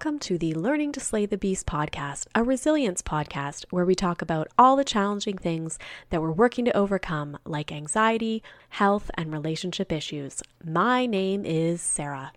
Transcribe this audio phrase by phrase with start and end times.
[0.00, 4.22] Welcome to the Learning to Slay the Beast podcast, a resilience podcast where we talk
[4.22, 5.78] about all the challenging things
[6.08, 10.42] that we're working to overcome, like anxiety, health, and relationship issues.
[10.64, 12.32] My name is Sarah.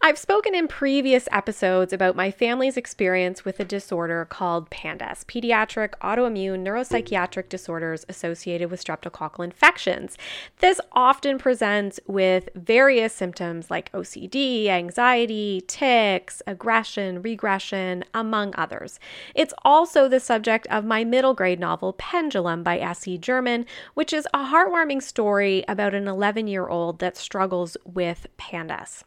[0.00, 5.90] I've spoken in previous episodes about my family's experience with a disorder called PANDAS, pediatric
[6.00, 10.16] autoimmune neuropsychiatric disorders associated with streptococcal infections.
[10.60, 19.00] This often presents with various symptoms like OCD, anxiety, tics, aggression, regression, among others.
[19.34, 23.18] It's also the subject of my middle grade novel Pendulum by S.E.
[23.18, 29.04] German, which is a heartwarming story about an 11 year old that struggles with PANDAS.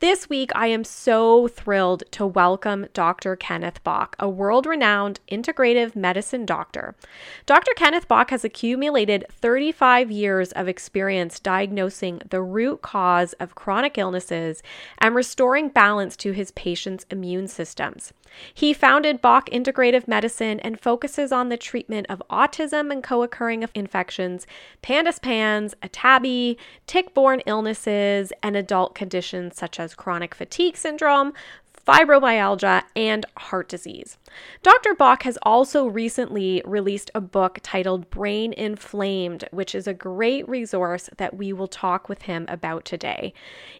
[0.00, 3.36] This week, I am so thrilled to welcome Dr.
[3.36, 6.94] Kenneth Bock, a world renowned integrative medicine doctor.
[7.46, 7.72] Dr.
[7.76, 14.62] Kenneth Bock has accumulated 35 years of experience diagnosing the root cause of chronic illnesses
[14.98, 18.12] and restoring balance to his patients' immune systems.
[18.52, 23.64] He founded Bock Integrative Medicine and focuses on the treatment of autism and co occurring
[23.74, 24.46] infections,
[24.82, 31.32] PANDAS PANS, ATABI, tick borne illnesses, and adult conditions such as chronic fatigue syndrome,
[31.86, 34.16] fibromyalgia, and heart disease.
[34.62, 34.94] Dr.
[34.94, 41.10] Bock has also recently released a book titled Brain Inflamed, which is a great resource
[41.18, 43.32] that we will talk with him about today.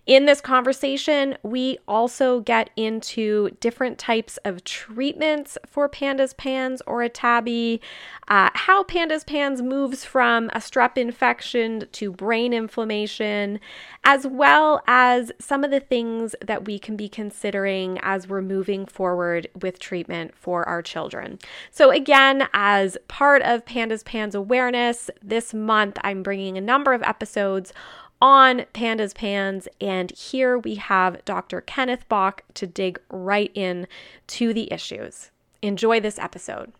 [0.07, 7.01] In this conversation, we also get into different types of treatments for PANDAS PANS or
[7.01, 7.81] ATABI,
[8.29, 13.61] uh, how PANDAS PANS moves from a strep infection to brain inflammation,
[14.05, 18.87] as well as some of the things that we can be considering as we're moving
[18.87, 21.39] forward with treatment for our children.
[21.71, 27.03] So, again, as part of PANDAS PANS awareness, this month I'm bringing a number of
[27.03, 27.73] episodes
[28.21, 31.61] on PANDAS PANS, and here we have Dr.
[31.61, 33.87] Kenneth Bock to dig right in
[34.29, 35.31] to the issues.
[35.63, 36.73] Enjoy this episode.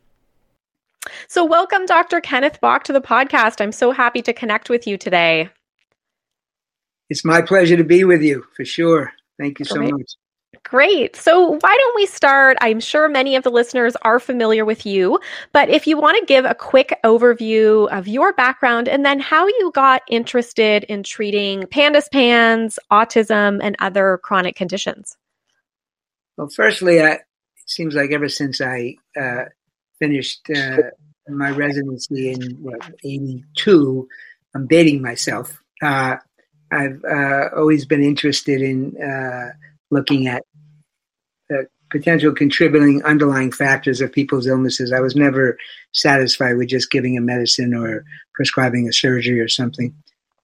[1.29, 2.21] So, welcome, Dr.
[2.21, 3.61] Kenneth Bock, to the podcast.
[3.61, 5.51] I'm so happy to connect with you today.
[7.11, 9.13] It's my pleasure to be with you for sure.
[9.39, 9.93] Thank you so Great.
[9.93, 10.15] much.
[10.65, 11.15] Great.
[11.15, 12.57] So, why don't we start?
[12.63, 15.21] I'm sure many of the listeners are familiar with you,
[15.53, 19.47] but if you want to give a quick overview of your background and then how
[19.47, 25.19] you got interested in treating PANDAS PANS, autism, and other chronic conditions.
[26.39, 27.21] Well, firstly, I, it
[27.67, 29.45] seems like ever since I uh,
[29.99, 30.79] finished uh,
[31.29, 34.09] my residency in what, 82,
[34.55, 35.63] I'm dating myself.
[35.83, 36.17] Uh,
[36.73, 39.53] I've uh, always been interested in uh,
[39.91, 40.43] looking at
[41.91, 44.93] potential contributing underlying factors of people's illnesses.
[44.93, 45.57] I was never
[45.93, 49.95] satisfied with just giving a medicine or prescribing a surgery or something.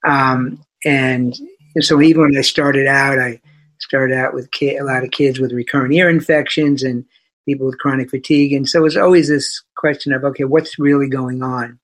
[0.04, 1.36] Um, and
[1.80, 3.40] so even when I started out, I
[3.78, 7.04] started out with ki- a lot of kids with recurrent ear infections and
[7.46, 8.52] people with chronic fatigue.
[8.52, 11.78] And so it was always this question of, okay, what's really going on?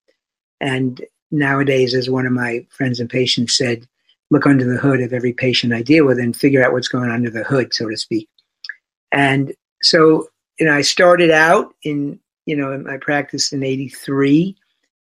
[0.61, 3.87] And nowadays, as one of my friends and patients said,
[4.31, 7.11] look under the hood of every patient I deal with and figure out what's going
[7.11, 8.29] under the hood, so to speak.
[9.17, 10.29] And so,
[10.61, 14.55] you know, I started out in, you know, in my practice in 83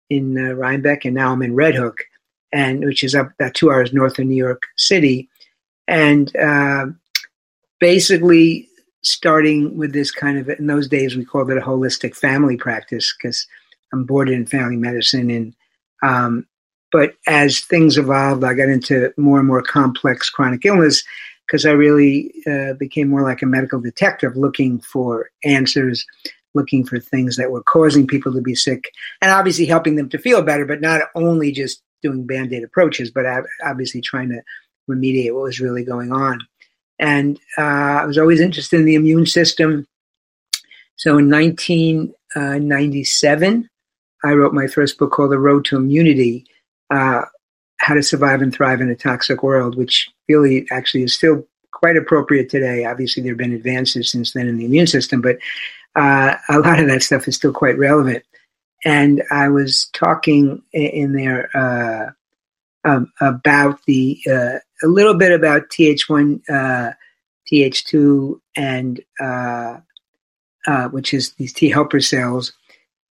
[0.10, 2.04] in uh, Rhinebeck, and now I'm in Red Hook,
[2.52, 5.30] and which is up about two hours north of New York City.
[5.88, 6.88] And uh,
[7.80, 8.68] basically,
[9.02, 13.16] starting with this kind of, in those days, we called it a holistic family practice
[13.18, 13.48] because
[13.94, 15.30] I'm boarded in family medicine.
[15.30, 15.56] And
[16.04, 16.46] um,
[16.92, 21.02] but as things evolved, I got into more and more complex chronic illness
[21.46, 26.06] because I really uh, became more like a medical detective looking for answers,
[26.54, 28.92] looking for things that were causing people to be sick,
[29.22, 33.12] and obviously helping them to feel better, but not only just doing band aid approaches,
[33.12, 33.26] but
[33.64, 34.42] obviously trying to
[34.90, 36.40] remediate what was really going on.
[37.00, 39.86] And uh, I was always interested in the immune system.
[40.96, 43.70] So in 1997,
[44.24, 46.46] I wrote my first book called The Road to Immunity
[46.92, 47.24] uh,
[47.82, 51.98] How to Survive and Thrive in a Toxic World, which really actually is still quite
[51.98, 52.86] appropriate today.
[52.86, 55.38] Obviously, there have been advances since then in the immune system, but
[55.96, 58.24] uh, a lot of that stuff is still quite relevant.
[58.86, 62.12] And I was talking in there uh,
[62.88, 66.94] um, about the uh, a little bit about Th1, uh,
[67.52, 69.78] Th2, and uh,
[70.68, 72.54] uh, which is these T helper cells,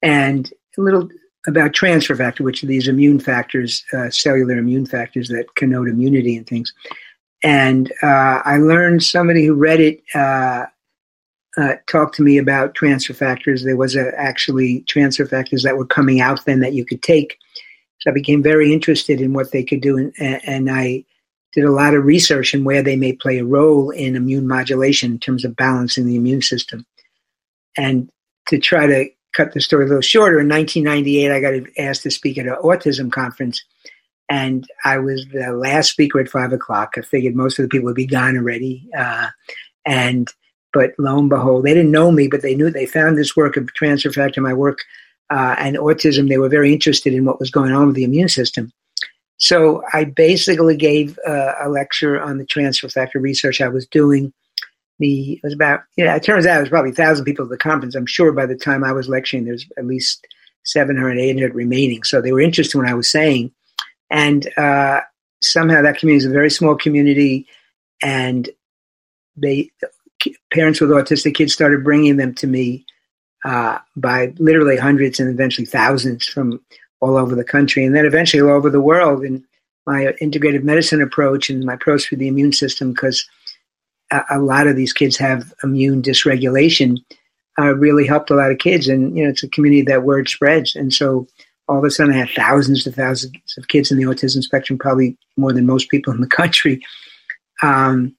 [0.03, 1.09] and a little
[1.47, 6.37] about transfer factor, which are these immune factors, uh, cellular immune factors that connote immunity
[6.37, 6.73] and things.
[7.43, 10.67] And uh, I learned somebody who read it uh,
[11.57, 13.65] uh talked to me about transfer factors.
[13.65, 17.39] There was a, actually transfer factors that were coming out then that you could take.
[18.01, 21.05] So I became very interested in what they could do, and, and I
[21.53, 25.13] did a lot of research in where they may play a role in immune modulation
[25.13, 26.87] in terms of balancing the immune system.
[27.77, 28.11] And
[28.47, 32.11] to try to cut the story a little shorter, in 1998, I got asked to
[32.11, 33.63] speak at an autism conference.
[34.29, 36.95] And I was the last speaker at five o'clock.
[36.97, 38.89] I figured most of the people would be gone already.
[38.97, 39.29] Uh,
[39.85, 40.29] and
[40.73, 43.57] but lo and behold, they didn't know me, but they knew they found this work
[43.57, 44.79] of transfer factor, my work
[45.31, 46.29] uh, and autism.
[46.29, 48.73] They were very interested in what was going on with the immune system.
[49.39, 54.33] So I basically gave uh, a lecture on the transfer factor research I was doing.
[55.01, 56.15] It was about yeah.
[56.15, 57.95] It turns out it was probably a thousand people at the conference.
[57.95, 60.27] I'm sure by the time I was lecturing, there's at least
[60.65, 62.03] 700, 800 remaining.
[62.03, 63.53] So they were interested in what I was saying,
[64.11, 65.01] and uh,
[65.41, 67.47] somehow that community is a very small community,
[68.03, 68.49] and
[69.37, 69.71] they
[70.53, 72.85] parents with autistic kids started bringing them to me
[73.45, 76.61] uh, by literally hundreds and eventually thousands from
[77.01, 79.25] all over the country and then eventually all over the world.
[79.25, 79.43] And
[79.87, 83.27] my integrative medicine approach and my approach for the immune system, because
[84.11, 86.99] a, a, lot of these kids have immune dysregulation,
[87.59, 88.89] uh, really helped a lot of kids.
[88.89, 90.75] And, you know, it's a community that word spreads.
[90.75, 91.27] And so
[91.69, 94.79] all of a sudden I had thousands to thousands of kids in the autism spectrum,
[94.79, 96.83] probably more than most people in the country.
[97.63, 98.17] Um,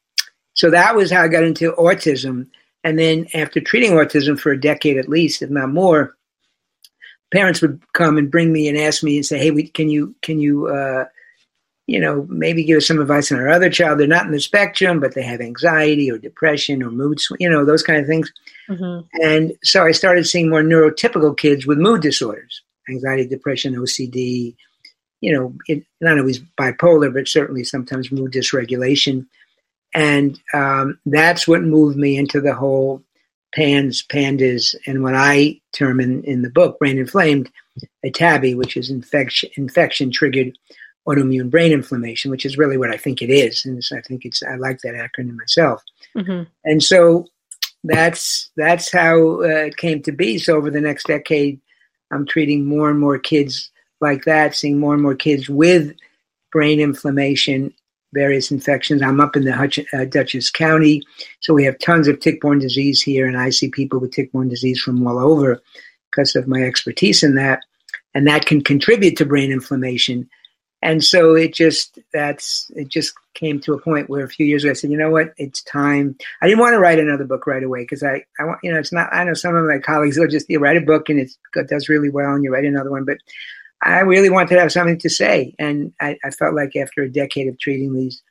[0.53, 2.47] so that was how I got into autism.
[2.83, 6.15] And then after treating autism for a decade at least, if not more,
[7.31, 10.15] parents would come and bring me and ask me and say, "Hey, we, can you
[10.21, 11.05] can you uh,
[11.87, 13.99] you know maybe give us some advice on our other child?
[13.99, 17.65] They're not in the spectrum, but they have anxiety or depression or mood, you know,
[17.65, 18.31] those kind of things."
[18.69, 19.07] Mm-hmm.
[19.21, 24.55] And so I started seeing more neurotypical kids with mood disorders, anxiety, depression, OCD.
[25.21, 29.27] You know, it, not always bipolar, but certainly sometimes mood dysregulation.
[29.93, 33.03] And um, that's what moved me into the whole
[33.53, 37.51] PANS, PANDAS, and what I term in, in the book, brain inflamed,
[38.03, 40.57] a tabby, which is infection, infection triggered
[41.07, 43.65] autoimmune brain inflammation, which is really what I think it is.
[43.65, 45.83] And so I think it's, I like that acronym myself.
[46.15, 46.43] Mm-hmm.
[46.65, 47.27] And so
[47.83, 50.37] that's, that's how uh, it came to be.
[50.37, 51.59] So over the next decade,
[52.11, 55.95] I'm treating more and more kids like that, seeing more and more kids with
[56.51, 57.73] brain inflammation
[58.13, 59.01] various infections.
[59.01, 61.01] I'm up in the Hutch, uh, Dutchess County,
[61.39, 64.81] so we have tons of tick-borne disease here, and I see people with tick-borne disease
[64.81, 65.61] from all over
[66.11, 67.61] because of my expertise in that,
[68.13, 70.29] and that can contribute to brain inflammation.
[70.83, 74.63] And so it just that's it just came to a point where a few years
[74.63, 76.17] ago I said, you know what, it's time.
[76.41, 78.79] I didn't want to write another book right away because I I want you know
[78.79, 81.19] it's not I know some of my colleagues will just you write a book and
[81.19, 81.31] it
[81.67, 83.17] does really well and you write another one, but
[83.83, 85.55] I really wanted to have something to say.
[85.57, 88.21] And I, I, felt like after a decade of treating these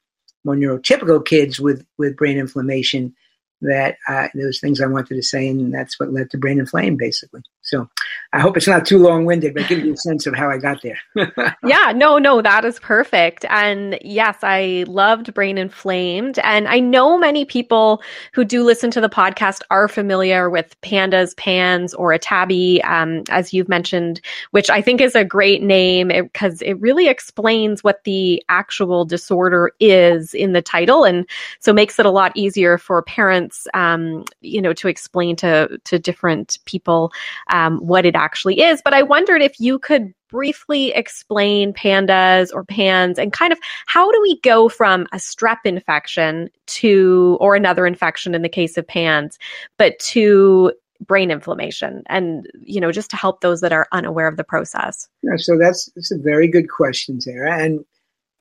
[0.45, 3.15] more neurotypical kids with, with brain inflammation,
[3.63, 6.61] that uh, there was things I wanted to say, and that's what led to Brain
[6.61, 7.43] Inflame, basically.
[7.63, 7.89] So
[8.33, 10.59] I hope it's not too long winded, but give you a sense of how I
[10.59, 10.99] got there.
[11.65, 13.45] yeah, no, no, that is perfect.
[13.49, 16.39] And yes, I loved Brain Inflamed.
[16.41, 18.03] And I know many people
[18.33, 23.25] who do listen to the podcast are familiar with pandas, pans, or a tabby, um,
[23.31, 24.21] as you've mentioned,
[24.53, 29.05] which I think is a great name because it, it really explains what the actual
[29.05, 31.03] disorder is in the title.
[31.03, 31.29] And
[31.59, 35.99] so makes it a lot easier for parents, um, you know, to explain to, to
[35.99, 37.13] different people
[37.49, 38.81] um, what it actually is.
[38.83, 44.11] But I wondered if you could briefly explain pandas or pans and kind of how
[44.11, 48.87] do we go from a strep infection to, or another infection in the case of
[48.87, 49.39] pans,
[49.77, 50.73] but to
[51.07, 55.09] brain inflammation and you know just to help those that are unaware of the process
[55.23, 57.83] yeah, so that's that's a very good question sarah and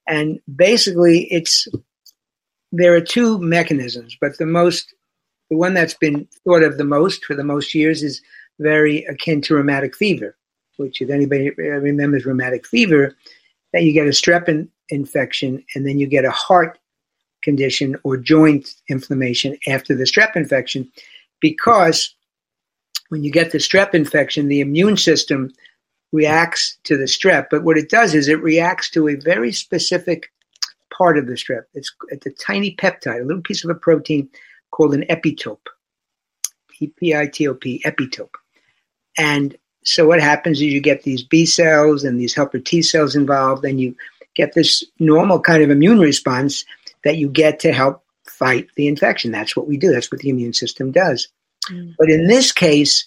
[0.08, 1.68] and basically it's
[2.72, 4.94] there are two mechanisms but the most
[5.50, 8.22] the one that's been thought of the most for the most years is
[8.60, 10.36] very akin to rheumatic fever,
[10.78, 13.16] which if anybody remembers rheumatic fever,
[13.74, 16.80] that you get a strep in, infection and then you get a heart
[17.42, 20.92] condition or joint inflammation after the strep infection
[21.40, 22.16] because
[23.10, 25.52] when you get the strep infection, the immune system
[26.12, 27.48] reacts to the strep.
[27.50, 30.32] But what it does is it reacts to a very specific
[30.96, 31.64] part of the strep.
[31.74, 34.30] It's, it's a tiny peptide, a little piece of a protein
[34.72, 35.68] called an epitope.
[36.82, 38.36] E P I T O P, epitope.
[39.20, 43.16] And so what happens is you get these B cells and these helper T cells
[43.16, 43.96] involved, and you
[44.34, 46.64] get this normal kind of immune response
[47.04, 49.32] that you get to help fight the infection.
[49.32, 49.92] That's what we do.
[49.92, 51.28] That's what the immune system does.
[51.70, 51.96] Mm.
[52.00, 53.06] But in this case,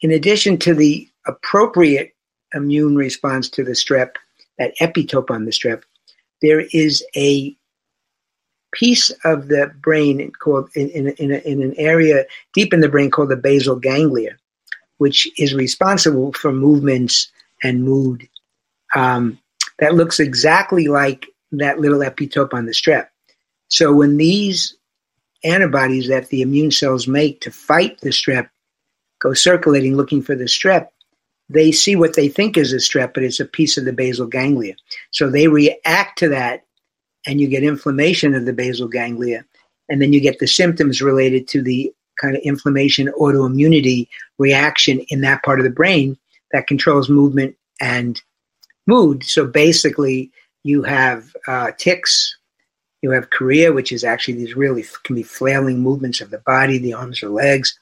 [0.00, 2.14] in addition to the appropriate
[2.52, 4.16] immune response to the strep,
[4.58, 5.82] that epitope on the strep,
[6.42, 7.56] there is a
[8.72, 12.88] piece of the brain called in, in, in, a, in an area deep in the
[12.88, 14.36] brain called the basal ganglia
[14.98, 17.30] which is responsible for movements
[17.62, 18.28] and mood.
[18.94, 19.38] Um,
[19.78, 23.08] that looks exactly like that little epitope on the strep.
[23.68, 24.76] So when these
[25.44, 28.48] antibodies that the immune cells make to fight the strep
[29.18, 30.88] go circulating looking for the strep,
[31.48, 34.26] they see what they think is a strep, but it's a piece of the basal
[34.26, 34.74] ganglia.
[35.10, 36.64] So they react to that,
[37.26, 39.44] and you get inflammation of the basal ganglia.
[39.88, 44.08] And then you get the symptoms related to the kind of inflammation, autoimmunity
[44.38, 46.16] reaction in that part of the brain
[46.52, 48.22] that controls movement and
[48.86, 49.24] mood.
[49.24, 50.30] So basically,
[50.64, 52.36] you have uh, tics,
[53.02, 56.78] you have chorea, which is actually these really can be flailing movements of the body,
[56.78, 57.78] the arms or legs.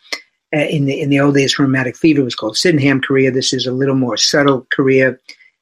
[0.54, 3.30] Uh, in the in the old days, rheumatic fever was called Sydenham chorea.
[3.30, 5.16] This is a little more subtle chorea.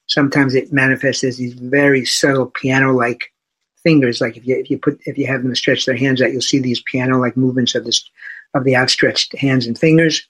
[0.07, 3.33] Sometimes it manifests as these very subtle piano-like
[3.83, 4.21] fingers.
[4.21, 6.41] Like if you if you put if you have them stretch their hands out, you'll
[6.41, 8.09] see these piano-like movements of this
[8.55, 10.27] of the outstretched hands and fingers.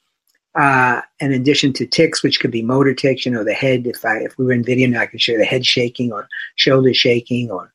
[0.54, 3.86] Uh, in addition to tics, which could be motor tics, you know, the head.
[3.86, 6.28] If I if we were in video now, I could show the head shaking or
[6.56, 7.72] shoulder shaking, or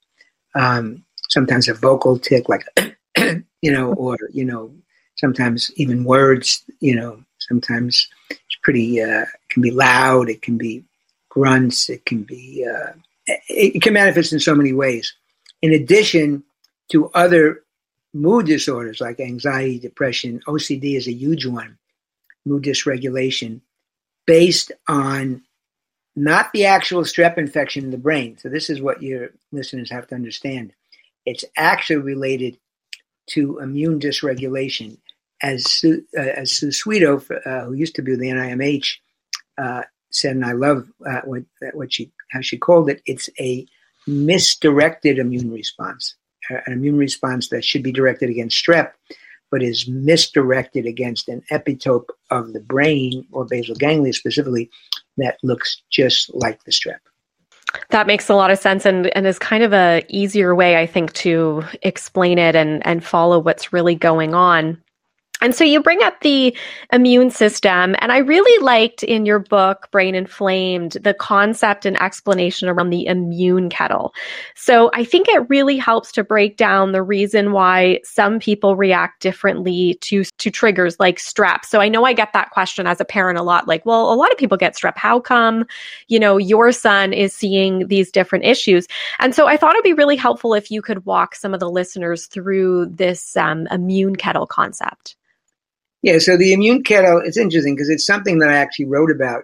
[0.54, 2.68] um, sometimes a vocal tic, like
[3.18, 4.72] you know, or you know,
[5.16, 6.64] sometimes even words.
[6.80, 9.02] You know, sometimes it's pretty.
[9.02, 10.30] Uh, can be loud.
[10.30, 10.84] It can be
[11.30, 11.90] grunts.
[11.90, 12.64] It can be.
[12.64, 12.94] Uh,
[13.50, 15.16] it can manifest in so many ways.
[15.64, 16.44] In addition
[16.92, 17.64] to other
[18.18, 21.78] mood disorders like anxiety, depression, OCD is a huge one
[22.46, 23.62] mood dysregulation
[24.26, 25.44] based on
[26.16, 28.38] not the actual strep infection in the brain.
[28.38, 30.74] So, this is what your listeners have to understand.
[31.26, 32.58] It's actually related
[33.32, 34.98] to immune dysregulation.
[35.40, 38.96] As Sue, uh, as Sue Swedo, uh, who used to be with the NIMH,
[39.60, 41.44] uh, said, and I love uh, what,
[41.74, 43.04] what she how she called it.
[43.06, 43.68] It's a
[44.08, 46.16] misdirected immune response,
[46.50, 48.92] an immune response that should be directed against strep,
[49.52, 54.70] but is misdirected against an epitope of the brain or basal ganglia specifically
[55.18, 57.00] that looks just like the strep.
[57.90, 60.86] That makes a lot of sense and, and is kind of a easier way, I
[60.86, 64.82] think, to explain it and, and follow what's really going on.
[65.40, 66.58] And so you bring up the
[66.92, 67.96] immune system.
[68.00, 73.06] And I really liked in your book, Brain Inflamed, the concept and explanation around the
[73.06, 74.16] immune kettle.
[74.56, 79.22] So I think it really helps to break down the reason why some people react
[79.22, 81.66] differently to, to triggers like strep.
[81.66, 84.16] So I know I get that question as a parent a lot like, well, a
[84.16, 84.98] lot of people get strep.
[84.98, 85.66] How come,
[86.08, 88.88] you know, your son is seeing these different issues?
[89.20, 91.70] And so I thought it'd be really helpful if you could walk some of the
[91.70, 95.16] listeners through this um, immune kettle concept.
[96.08, 99.44] Yeah, so the immune kettle, it's interesting because it's something that I actually wrote about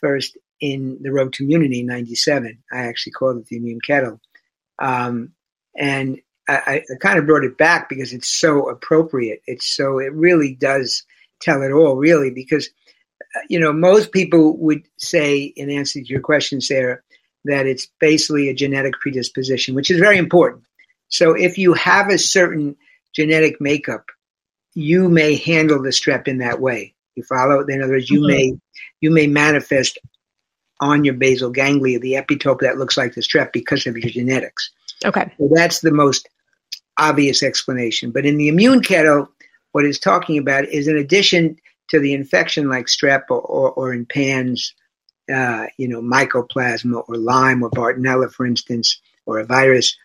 [0.00, 2.62] first in The Road to Immunity in 97.
[2.72, 4.18] I actually called it the immune kettle.
[4.78, 5.32] Um,
[5.76, 9.42] and I, I, kind of brought it back because it's so appropriate.
[9.46, 11.02] It's so, it really does
[11.42, 12.70] tell it all, really, because,
[13.36, 17.00] uh, you know, most people would say, in answer to your question, Sarah,
[17.44, 20.64] that it's basically a genetic predisposition, which is very important.
[21.08, 22.76] So if you have a certain
[23.12, 24.06] genetic makeup,
[24.78, 26.94] you may handle the strep in that way.
[27.16, 27.66] You follow?
[27.66, 28.28] In other words, you mm-hmm.
[28.28, 28.52] may
[29.00, 29.98] you may manifest
[30.80, 34.70] on your basal ganglia the epitope that looks like the strep because of your genetics.
[35.04, 35.32] Okay.
[35.36, 36.28] So that's the most
[36.96, 38.12] obvious explanation.
[38.12, 39.28] But in the immune kettle,
[39.72, 41.56] what it's talking about is in addition
[41.88, 44.72] to the infection like strep or, or, or in PANS,
[45.32, 49.96] uh, you know, mycoplasma or Lyme or Bartonella, for instance, or a virus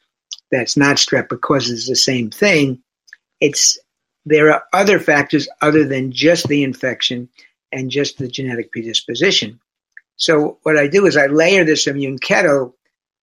[0.51, 2.81] that's not strep but causes the same thing,
[3.39, 3.77] it's
[4.25, 7.29] there are other factors other than just the infection
[7.71, 9.59] and just the genetic predisposition.
[10.15, 12.75] So what I do is I layer this immune kettle,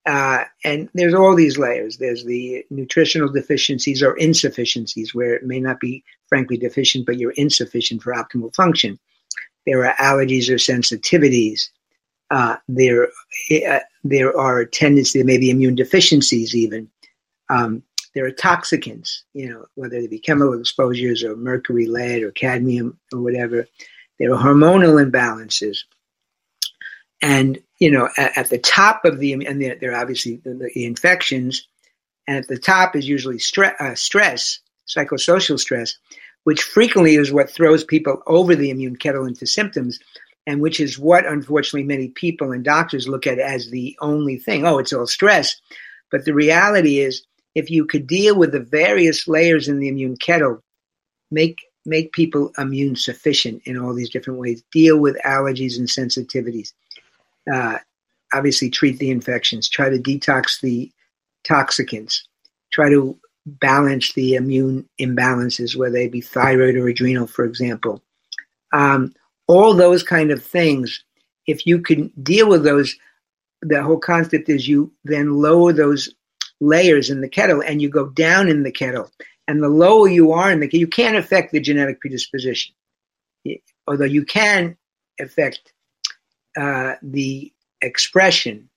[0.07, 1.99] uh, and there's all these layers.
[1.99, 7.33] There's the nutritional deficiencies or insufficiencies where it may not be frankly deficient, but you're
[7.33, 8.99] insufficient for optimal function.
[9.66, 11.69] There are allergies or sensitivities.
[12.30, 13.09] Uh, there,
[13.69, 16.90] uh, there are tendencies, there may be immune deficiencies even.
[17.49, 17.83] Um,
[18.14, 22.99] there are toxicants, you know, whether they be chemical exposures or mercury, lead, or cadmium,
[23.12, 23.67] or whatever.
[24.19, 25.79] There are hormonal imbalances.
[27.23, 30.71] And, you know, at, at the top of the, and there, there are obviously the,
[30.75, 31.67] the, infections,
[32.26, 35.97] and at the top is usually stre- uh, stress, psychosocial stress,
[36.45, 40.00] which frequently is what throws people over the immune kettle into symptoms,
[40.47, 44.67] and which is what, unfortunately, many people and doctors look at as the only thing.
[44.67, 45.61] Oh, it's all stress.
[46.11, 47.23] But the reality is,
[47.54, 50.62] if you could deal with the various layers in the immune kettle,
[51.30, 54.62] make make people immune sufficient in all these different ways.
[54.73, 56.73] Deal with allergies and sensitivities.
[57.52, 57.78] Uh,
[58.35, 59.69] obviously, treat the infections.
[59.69, 60.90] Try to detox the
[61.45, 62.21] toxicants.
[62.73, 68.02] Try to balance the immune imbalances, whether they be thyroid or adrenal, for example.
[68.73, 69.14] Um,
[69.47, 71.02] all those kind of things.
[71.47, 72.95] If you can deal with those,
[73.62, 76.14] the whole concept is you then lower those
[76.61, 79.11] layers in the kettle and you go down in the kettle.
[79.49, 82.75] And the lower you are in the you can't affect the genetic predisposition,
[83.88, 84.76] although you can
[85.19, 85.73] affect
[86.57, 87.52] uh, the
[87.83, 88.69] expression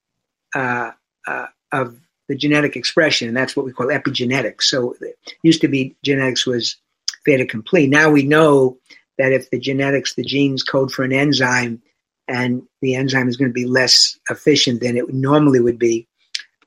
[0.55, 0.91] uh,
[1.27, 1.99] uh, of
[2.29, 4.63] the genetic expression, and that's what we call epigenetics.
[4.63, 6.77] So it used to be genetics was
[7.25, 7.87] fait accompli.
[7.87, 8.77] Now we know
[9.17, 11.81] that if the genetics, the genes code for an enzyme,
[12.27, 16.07] and the enzyme is going to be less efficient than it normally would be,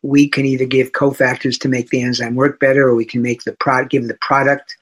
[0.07, 3.43] we can either give cofactors to make the enzyme work better, or we can make
[3.43, 4.77] the product give the product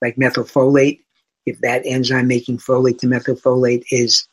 [0.00, 1.00] like methylfolate.
[1.44, 4.26] If that enzyme making folate to methylfolate is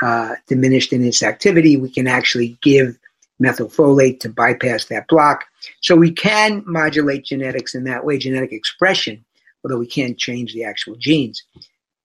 [0.00, 2.98] uh, diminished in its activity, we can actually give
[3.42, 5.44] methylfolate to bypass that block.
[5.80, 9.24] So we can modulate genetics in that way, genetic expression,
[9.64, 11.42] although we can't change the actual genes.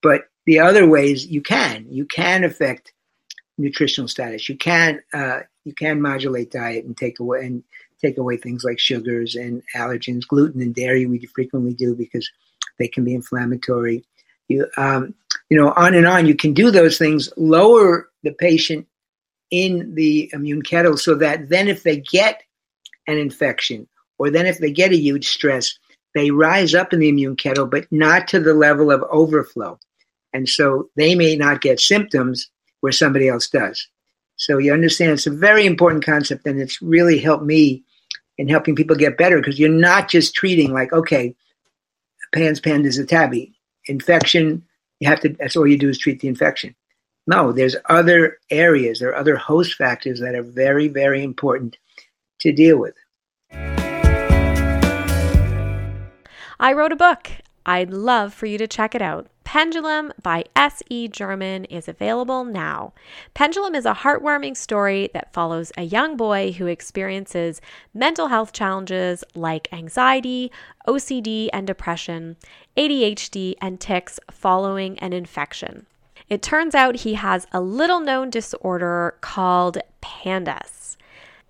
[0.02, 2.94] But the other ways you can, you can affect
[3.58, 4.50] nutritional status.
[4.50, 7.62] You can uh, you can modulate diet and take away and
[8.02, 11.06] take away things like sugars and allergens, gluten and dairy.
[11.06, 12.28] We frequently do because
[12.80, 14.06] they can be inflammatory.
[14.48, 15.14] You um,
[15.50, 16.26] you know on and on.
[16.26, 17.30] You can do those things.
[17.36, 18.88] Lower the patient
[19.52, 22.44] in the immune kettle so that then if they get
[23.08, 25.78] an infection or then if they get a huge stress,
[26.16, 29.78] they rise up in the immune kettle, but not to the level of overflow.
[30.34, 33.88] And so they may not get symptoms where somebody else does.
[34.38, 37.84] So you understand it's a very important concept and it's really helped me
[38.38, 41.36] in helping people get better because you're not just treating like, okay,
[42.34, 43.54] PANS pandas is a tabby.
[43.86, 44.64] Infection,
[45.00, 46.76] you have to that's all you do is treat the infection.
[47.26, 51.78] No, there's other areas, there are other host factors that are very, very important
[52.40, 52.96] to deal with.
[56.60, 57.30] I wrote a book.
[57.66, 59.28] I'd love for you to check it out.
[59.58, 61.08] Pendulum by S.E.
[61.08, 62.94] German is available now.
[63.34, 67.60] Pendulum is a heartwarming story that follows a young boy who experiences
[67.92, 70.52] mental health challenges like anxiety,
[70.88, 72.38] OCD and depression,
[72.78, 75.88] ADHD, and tics following an infection.
[76.30, 80.98] It turns out he has a little known disorder called PANDAS.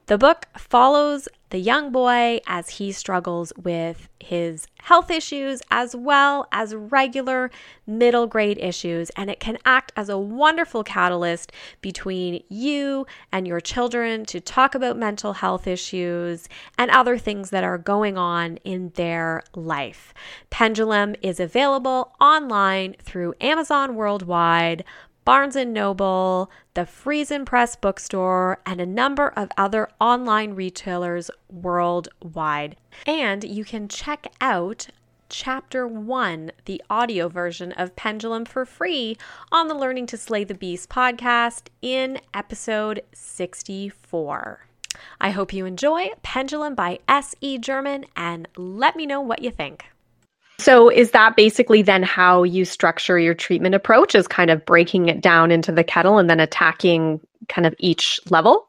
[0.05, 6.47] The book follows the young boy as he struggles with his health issues as well
[6.51, 7.49] as regular
[7.85, 9.09] middle grade issues.
[9.11, 14.75] And it can act as a wonderful catalyst between you and your children to talk
[14.75, 20.13] about mental health issues and other things that are going on in their life.
[20.49, 24.83] Pendulum is available online through Amazon worldwide,
[25.27, 32.77] Barnes & Noble, the Friesen Press bookstore, and a number of other online retailers worldwide.
[33.05, 34.87] And you can check out
[35.27, 39.17] Chapter 1, the audio version of Pendulum for free
[39.51, 44.65] on the Learning to Slay the Beast podcast in episode 64.
[45.19, 47.57] I hope you enjoy Pendulum by S.E.
[47.57, 49.87] German and let me know what you think.
[50.59, 54.15] So, is that basically then how you structure your treatment approach?
[54.15, 58.19] Is kind of breaking it down into the kettle and then attacking kind of each
[58.29, 58.67] level?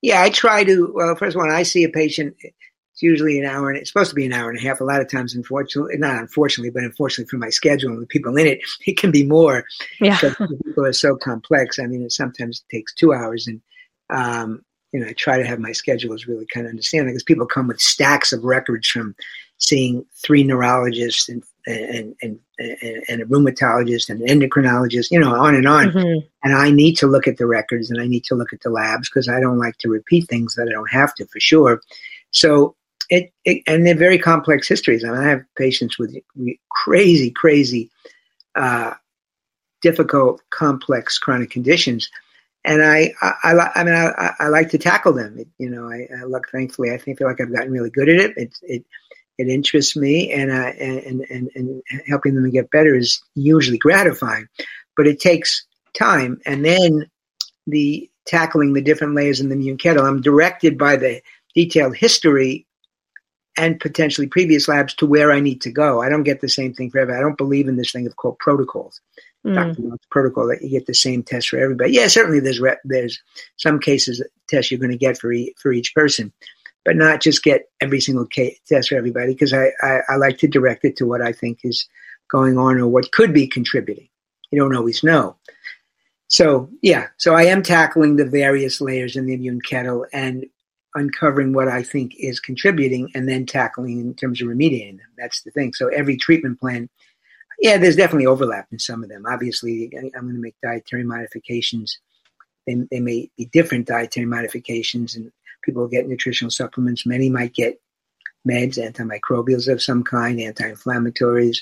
[0.00, 0.92] Yeah, I try to.
[0.94, 2.36] Well, first one, I see a patient.
[2.40, 4.80] It's usually an hour, and it's supposed to be an hour and a half.
[4.80, 8.36] A lot of times, unfortunately, not unfortunately, but unfortunately for my schedule and the people
[8.38, 9.64] in it, it can be more.
[10.00, 11.78] Yeah, people are so complex.
[11.78, 13.60] I mean, it sometimes takes two hours, and
[14.08, 17.46] um, you know, I try to have my schedules really kind of understand because people
[17.46, 19.14] come with stacks of records from
[19.58, 22.38] seeing three neurologists and and and,
[23.08, 25.88] and, a rheumatologist and an endocrinologist, you know, on and on.
[25.88, 26.26] Mm-hmm.
[26.44, 28.70] And I need to look at the records and I need to look at the
[28.70, 31.82] labs because I don't like to repeat things that I don't have to for sure.
[32.30, 32.76] So
[33.10, 35.04] it, it and they're very complex histories.
[35.04, 36.16] I mean, I have patients with
[36.70, 37.90] crazy, crazy,
[38.54, 38.94] uh,
[39.82, 42.08] difficult, complex chronic conditions
[42.66, 45.38] and I, I, I, I mean, I, I, like to tackle them.
[45.38, 48.08] It, you know, I, I look, thankfully, I think feel like I've gotten really good
[48.08, 48.36] at it.
[48.36, 48.84] It, it,
[49.38, 54.48] it interests me, and, uh, and, and, and helping them get better is usually gratifying,
[54.96, 56.40] but it takes time.
[56.46, 57.06] And then
[57.66, 61.20] the tackling the different layers in the immune kettle, I'm directed by the
[61.54, 62.66] detailed history
[63.58, 66.02] and potentially previous labs to where I need to go.
[66.02, 67.18] I don't get the same thing for everybody.
[67.18, 69.00] I don't believe in this thing of called protocols
[69.46, 69.98] mm.
[70.10, 71.92] protocol that you get the same test for everybody.
[71.92, 73.20] Yeah, certainly there's re- there's
[73.56, 76.32] some cases tests you're going to get for e- for each person,
[76.86, 80.38] but not just get every single case, test for everybody because I, I, I like
[80.38, 81.86] to direct it to what I think is
[82.30, 84.08] going on or what could be contributing.
[84.50, 85.36] You don't always know.
[86.28, 90.46] So yeah, so I am tackling the various layers in the immune kettle and
[90.94, 95.08] uncovering what I think is contributing and then tackling in terms of remediating them.
[95.18, 95.74] That's the thing.
[95.74, 96.88] So every treatment plan
[97.58, 99.24] yeah, there's definitely overlap in some of them.
[99.26, 101.98] Obviously, I'm going to make dietary modifications.
[102.66, 105.32] They, they may be different dietary modifications, and
[105.66, 107.04] people get nutritional supplements.
[107.04, 107.80] Many might get
[108.48, 111.58] meds, antimicrobials of some kind, anti-inflammatories,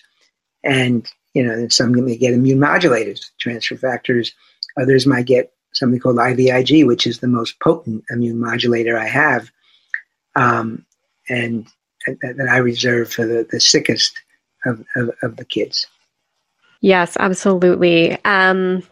[0.62, 4.32] and you know, some may get immune modulators, transfer factors.
[4.80, 9.50] Others might get something called IVIG, which is the most potent immune modulator I have,
[10.36, 10.86] um,
[11.28, 11.66] and
[12.06, 14.12] that, I reserve for the, the sickest
[14.64, 15.86] of, of, of the kids.
[16.80, 18.22] Yes, absolutely.
[18.24, 18.82] Um,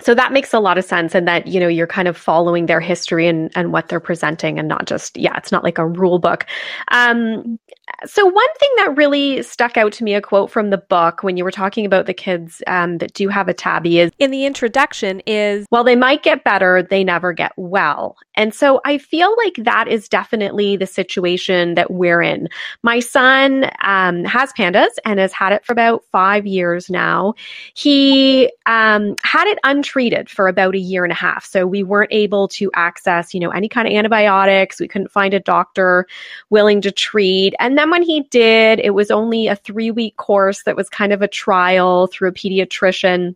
[0.00, 2.66] so that makes a lot of sense and that you know you're kind of following
[2.66, 5.86] their history and and what they're presenting and not just yeah it's not like a
[5.86, 6.46] rule book.
[6.88, 7.58] Um
[8.04, 11.36] so one thing that really stuck out to me a quote from the book when
[11.36, 14.44] you were talking about the kids um, that do have a tabby is in the
[14.44, 19.34] introduction is while they might get better they never get well and so i feel
[19.44, 22.48] like that is definitely the situation that we're in
[22.82, 27.34] my son um, has pandas and has had it for about five years now
[27.74, 31.44] he um, had it untreated for about a year and a half.
[31.44, 34.80] So we weren't able to access, you know, any kind of antibiotics.
[34.80, 36.06] We couldn't find a doctor
[36.50, 37.54] willing to treat.
[37.58, 41.12] And then when he did, it was only a three week course that was kind
[41.12, 43.34] of a trial through a pediatrician.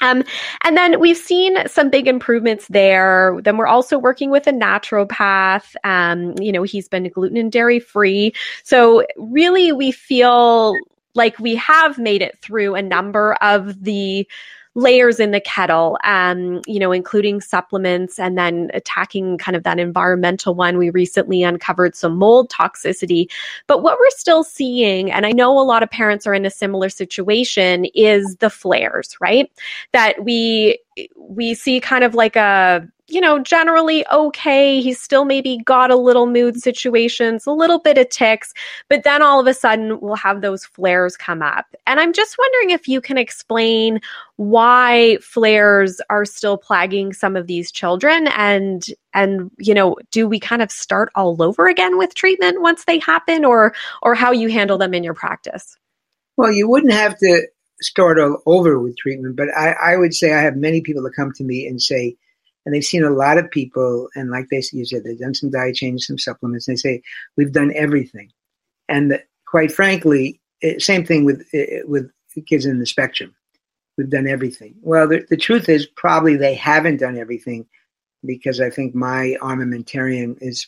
[0.00, 0.24] Um,
[0.62, 3.38] and then we've seen some big improvements there.
[3.42, 5.74] Then we're also working with a naturopath.
[5.84, 8.34] Um, you know, he's been gluten and dairy free.
[8.62, 10.74] So really, we feel
[11.14, 14.28] like we have made it through a number of the
[14.76, 19.80] layers in the kettle, um, you know, including supplements and then attacking kind of that
[19.80, 20.76] environmental one.
[20.76, 23.28] We recently uncovered some mold toxicity.
[23.66, 26.50] But what we're still seeing, and I know a lot of parents are in a
[26.50, 29.50] similar situation, is the flares, right?
[29.92, 30.78] That we
[31.16, 34.80] we see kind of like a you know, generally okay.
[34.80, 38.52] He's still maybe got a little mood situations, a little bit of tics,
[38.88, 41.66] but then all of a sudden we'll have those flares come up.
[41.86, 44.00] And I'm just wondering if you can explain
[44.36, 50.40] why flares are still plaguing some of these children and and you know, do we
[50.40, 54.48] kind of start all over again with treatment once they happen or or how you
[54.48, 55.76] handle them in your practice?
[56.36, 57.46] Well, you wouldn't have to
[57.80, 61.14] start all over with treatment, but I, I would say I have many people that
[61.14, 62.16] come to me and say,
[62.64, 65.50] and they've seen a lot of people, and like they you said, they've done some
[65.50, 66.66] diet changes, some supplements.
[66.66, 67.02] And they say
[67.36, 68.30] we've done everything,
[68.88, 72.10] and quite frankly, it, same thing with eh, eh, with
[72.46, 73.34] kids in the spectrum.
[73.96, 74.74] We've done everything.
[74.82, 77.66] Well, the, the truth is probably they haven't done everything
[78.24, 80.66] because I think my armamentarium is,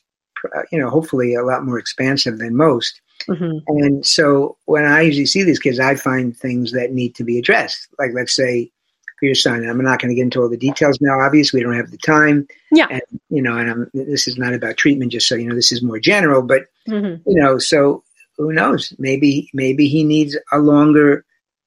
[0.73, 3.03] you know, hopefully a lot more expansive than most.
[3.29, 3.59] Mm-hmm.
[3.67, 7.39] And so when I usually see these kids, I find things that need to be
[7.39, 7.89] addressed.
[7.99, 8.71] Like, let's say,
[9.19, 9.69] for your son.
[9.69, 11.21] I'm not going to get into all the details now.
[11.21, 12.47] Obviously, we don't have the time.
[12.71, 12.87] Yeah.
[12.91, 15.73] And, you know, and I'm, this is not about treatment, just so you know, this
[15.73, 16.43] is more general.
[16.43, 17.29] But, mm-hmm.
[17.29, 18.05] you know, so
[18.37, 18.93] who knows?
[18.99, 21.25] Maybe, maybe he needs a longer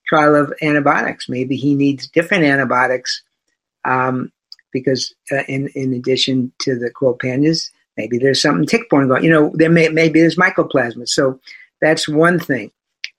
[0.08, 1.28] trial of antibiotics.
[1.28, 3.22] Maybe he needs different antibiotics
[3.84, 4.32] um,
[4.72, 7.70] because, uh, in, in addition to the cold pandas,
[8.02, 9.24] maybe there's something tick-borne going.
[9.24, 11.08] You know, there may maybe there's mycoplasma.
[11.08, 11.40] So
[11.82, 12.72] that's one thing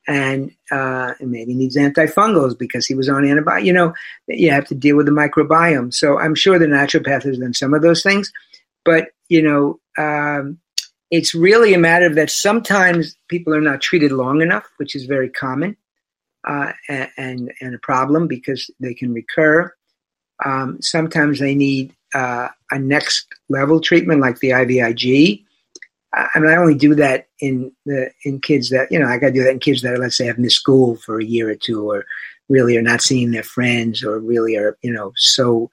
[0.09, 3.67] and, uh, maybe needs antifungals because he was on antibiotics.
[3.67, 3.95] You know,
[4.27, 5.95] you have to deal with the microbiome.
[5.95, 8.33] So I'm sure the naturopath has done some of those things,
[8.85, 10.59] but you know, um,
[11.11, 15.05] it's really a matter of that sometimes people are not treated long enough, which is
[15.05, 15.77] very common
[16.49, 19.73] uh, and and a problem because they can recur.
[20.45, 25.45] Um, sometimes they need uh, a next level treatment like the IVIG,
[26.15, 29.29] I mean, I only do that in the in kids that you know I got
[29.29, 31.55] to do that in kids that let's say have missed school for a year or
[31.55, 32.05] two, or
[32.49, 35.71] really are not seeing their friends, or really are you know so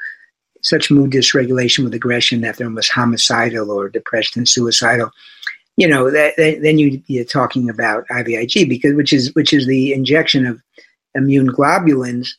[0.62, 5.10] such mood dysregulation with aggression that they're almost homicidal or depressed and suicidal.
[5.78, 9.68] You know, that, that, then you, you're talking about IVIG because which is which is
[9.68, 10.62] the injection of
[11.16, 12.30] immune globulins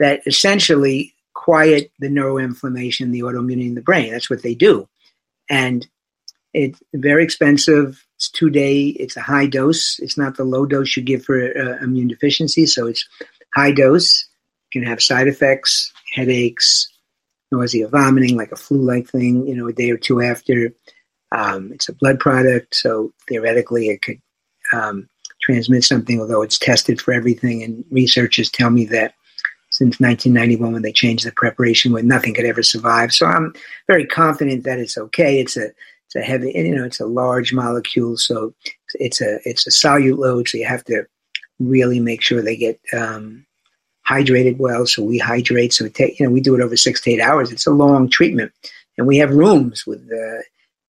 [0.00, 1.13] that essentially
[1.44, 4.10] quiet the neuroinflammation, the autoimmunity in the brain.
[4.10, 4.88] That's what they do,
[5.48, 5.86] and
[6.54, 8.06] it's very expensive.
[8.16, 8.94] It's two day.
[9.02, 9.98] It's a high dose.
[9.98, 12.64] It's not the low dose you give for uh, immune deficiency.
[12.66, 13.06] So it's
[13.54, 14.28] high dose.
[14.72, 16.88] Can have side effects, headaches,
[17.52, 19.46] nausea, vomiting, like a flu-like thing.
[19.46, 20.72] You know, a day or two after.
[21.32, 24.20] Um, it's a blood product, so theoretically it could
[24.72, 25.08] um,
[25.42, 26.20] transmit something.
[26.20, 29.14] Although it's tested for everything, and researchers tell me that
[29.74, 33.12] since 1991 when they changed the preparation, when nothing could ever survive.
[33.12, 33.52] So I'm
[33.88, 35.40] very confident that it's okay.
[35.40, 35.66] It's a
[36.06, 38.54] it's a heavy, you know, it's a large molecule, so
[38.94, 40.48] it's a it's a solute load.
[40.48, 41.04] So you have to
[41.58, 43.44] really make sure they get um,
[44.08, 44.86] hydrated well.
[44.86, 45.72] So we hydrate.
[45.72, 47.50] So it take, you know, we do it over six to eight hours.
[47.50, 48.52] It's a long treatment,
[48.96, 50.42] and we have rooms with uh,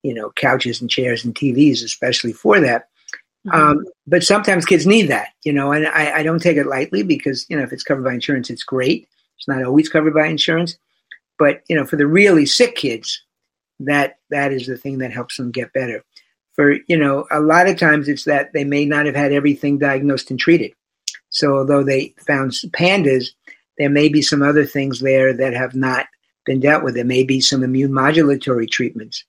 [0.04, 2.88] you know couches and chairs and TVs, especially for that.
[3.46, 3.62] Mm-hmm.
[3.62, 7.04] Um, but sometimes kids need that, you know, and I, I don't take it lightly
[7.04, 9.08] because you know if it's covered by insurance, it's great.
[9.38, 10.78] It's not always covered by insurance,
[11.38, 13.22] but you know, for the really sick kids,
[13.80, 16.04] that that is the thing that helps them get better.
[16.56, 19.78] for, you know, a lot of times it's that they may not have had everything
[19.78, 20.72] diagnosed and treated.
[21.30, 23.28] So although they found pandas,
[23.78, 26.08] there may be some other things there that have not
[26.46, 26.96] been dealt with.
[26.96, 29.26] There may be some immune modulatory treatments.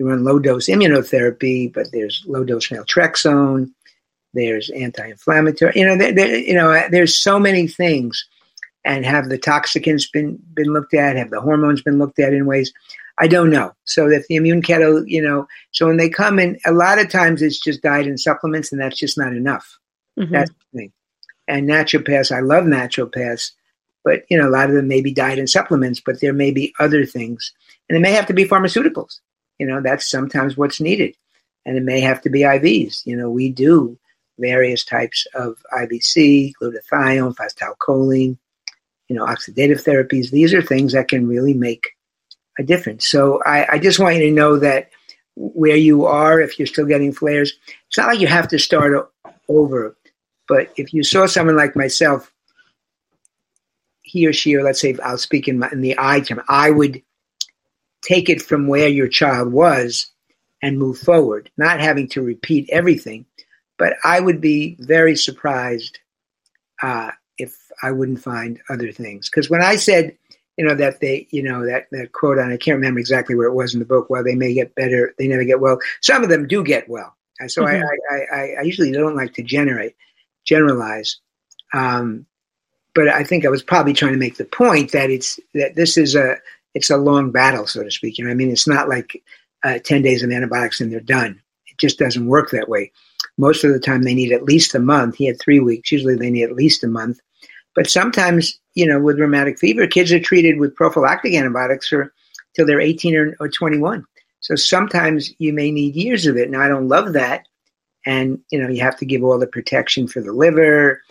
[0.00, 3.70] You run low dose immunotherapy, but there's low dose naltrexone,
[4.32, 5.74] there's anti-inflammatory.
[5.76, 8.26] You know, there, there, you know, there's so many things.
[8.82, 11.16] And have the toxicants been been looked at?
[11.16, 12.72] Have the hormones been looked at in ways?
[13.18, 13.74] I don't know.
[13.84, 17.10] So if the immune kettle, you know, so when they come in, a lot of
[17.10, 19.78] times it's just diet and supplements, and that's just not enough.
[20.18, 20.32] Mm-hmm.
[20.32, 20.92] That's the thing.
[21.46, 23.50] And naturopaths, I love naturopaths,
[24.02, 26.52] but you know, a lot of them may be diet and supplements, but there may
[26.52, 27.52] be other things,
[27.90, 29.20] and it may have to be pharmaceuticals.
[29.60, 31.14] You know, that's sometimes what's needed,
[31.66, 33.04] and it may have to be IVs.
[33.04, 33.98] You know, we do
[34.38, 38.38] various types of IVC, glutathione, phosphatidylcholine,
[39.08, 40.30] you know, oxidative therapies.
[40.30, 41.90] These are things that can really make
[42.58, 43.06] a difference.
[43.06, 44.92] So I, I just want you to know that
[45.36, 47.52] where you are, if you're still getting flares,
[47.86, 49.12] it's not like you have to start
[49.46, 49.94] over.
[50.48, 52.32] But if you saw someone like myself,
[54.00, 56.70] he or she, or let's say I'll speak in, my, in the I term, I
[56.70, 57.02] would
[58.02, 60.10] take it from where your child was
[60.62, 63.24] and move forward, not having to repeat everything.
[63.78, 65.98] But I would be very surprised
[66.82, 69.30] uh, if I wouldn't find other things.
[69.30, 70.16] Because when I said
[70.60, 73.46] you know that they you know that that quote on I can't remember exactly where
[73.46, 74.10] it was in the book.
[74.10, 75.78] Well, they may get better, they never get well.
[76.02, 77.16] Some of them do get well.
[77.46, 77.82] So mm-hmm.
[78.12, 79.96] I, I, I usually don't like to generate
[80.44, 81.16] generalize,
[81.72, 82.26] um,
[82.94, 85.96] but I think I was probably trying to make the point that it's that this
[85.96, 86.36] is a
[86.74, 88.18] it's a long battle, so to speak.
[88.18, 89.22] You know, I mean, it's not like
[89.64, 91.40] uh, ten days of antibiotics and they're done.
[91.66, 92.92] It just doesn't work that way.
[93.38, 95.16] Most of the time, they need at least a month.
[95.16, 95.92] He had three weeks.
[95.92, 97.20] Usually, they need at least a month.
[97.74, 102.12] But sometimes you know, with rheumatic fever, kids are treated with prophylactic antibiotics for
[102.54, 104.04] till they're 18 or, or 21.
[104.40, 106.50] So sometimes you may need years of it.
[106.50, 107.46] Now, I don't love that.
[108.06, 111.02] And, you know, you have to give all the protection for the liver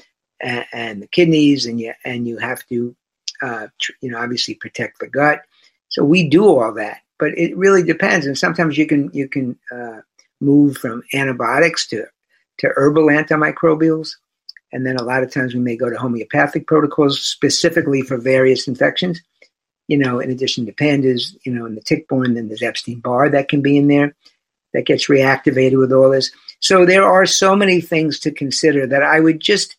[0.41, 2.95] and, and the kidneys, and you, and you have to,
[3.43, 3.67] uh,
[4.01, 5.41] you know, obviously protect the gut.
[5.89, 8.25] So we do all that, but it really depends.
[8.25, 10.01] And sometimes you can, you can uh,
[10.39, 12.05] move from antibiotics to,
[12.59, 14.11] to herbal antimicrobials.
[14.71, 18.67] And then a lot of times we may go to homeopathic protocols specifically for various
[18.67, 19.19] infections.
[19.87, 23.49] You know, in addition to pandas, you know, and the tick-borne, then there's Epstein-Barr that
[23.49, 24.15] can be in there
[24.73, 26.29] that gets reactivated with all this.
[26.59, 29.75] So there are so many things to consider that I would just,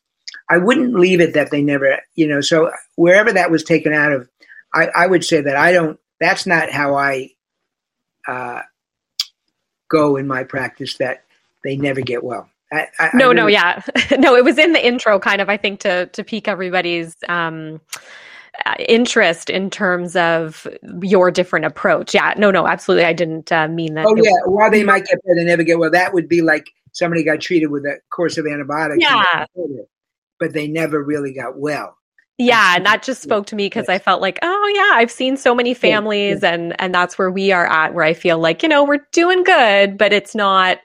[0.49, 4.11] I wouldn't leave it that they never, you know, so wherever that was taken out
[4.11, 4.29] of,
[4.75, 7.31] I, I would say that I don't, that's not how I
[8.29, 8.63] uh,
[9.89, 11.25] go in my practice that
[11.65, 12.49] they never get well.
[12.73, 13.83] I, I, no, I really, no, yeah,
[14.19, 14.37] no.
[14.37, 15.49] It was in the intro, kind of.
[15.49, 17.81] I think to to pique everybody's um,
[18.65, 20.69] uh, interest in terms of
[21.03, 22.15] your different approach.
[22.15, 23.07] Yeah, no, no, absolutely.
[23.07, 24.07] I didn't uh, mean that.
[24.07, 25.91] Oh yeah, was- while they might get better, they never get well.
[25.91, 29.03] That would be like somebody got treated with a course of antibiotics.
[29.03, 29.47] Yeah,
[30.39, 31.97] but they never really got well.
[32.41, 35.37] Yeah, and that just spoke to me because I felt like, oh yeah, I've seen
[35.37, 37.93] so many families, and and that's where we are at.
[37.93, 40.79] Where I feel like you know we're doing good, but it's not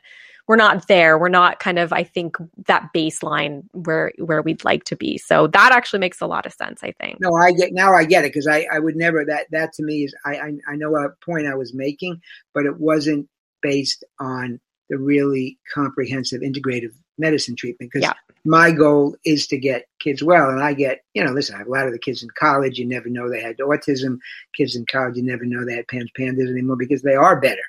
[0.47, 1.17] we're not there.
[1.17, 2.37] We're not kind of, I think,
[2.67, 5.17] that baseline where where we'd like to be.
[5.17, 6.83] So that actually makes a lot of sense.
[6.83, 7.19] I think.
[7.21, 7.93] No, I get now.
[7.93, 10.51] I get it because I I would never that that to me is I, I
[10.67, 12.21] I know what point I was making,
[12.53, 13.27] but it wasn't
[13.61, 18.13] based on the really comprehensive integrative medicine treatment because yeah.
[18.43, 21.67] my goal is to get kids well and i get you know listen i have
[21.67, 24.17] a lot of the kids in college you never know they had autism
[24.53, 27.63] kids in college you never know they had pans pandas anymore because they are better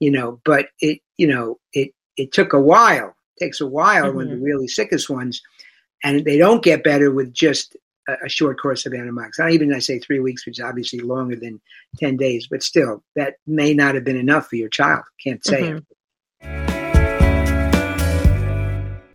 [0.00, 3.14] you know but it you know it it took a while.
[3.36, 4.16] It takes a while mm-hmm.
[4.16, 5.40] when the really sickest ones,
[6.04, 7.76] and they don't get better with just
[8.08, 9.38] a, a short course of antibiotics.
[9.38, 11.60] Not even I say three weeks, which is obviously longer than
[11.96, 15.04] ten days, but still, that may not have been enough for your child.
[15.22, 15.78] Can't say mm-hmm.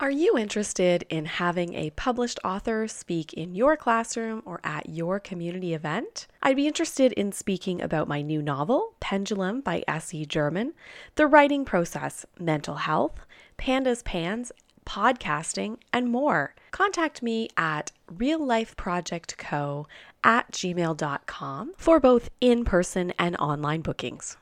[0.03, 5.17] Are you interested in having a published author speak in your classroom or at your
[5.17, 6.27] community event?
[6.41, 10.25] I'd be interested in speaking about my new novel, Pendulum by S.E.
[10.25, 10.73] German,
[11.15, 13.21] the writing process, mental health,
[13.57, 14.51] pandas pans,
[14.85, 16.53] podcasting, and more.
[16.71, 19.85] Contact me at reallifeprojectco
[20.21, 24.35] at gmail.com for both in person and online bookings.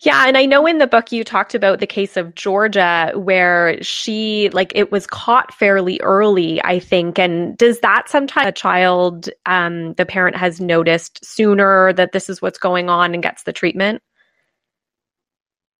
[0.00, 3.82] Yeah, and I know in the book you talked about the case of Georgia where
[3.82, 7.18] she like it was caught fairly early, I think.
[7.18, 12.40] And does that sometimes a child um the parent has noticed sooner that this is
[12.40, 14.00] what's going on and gets the treatment?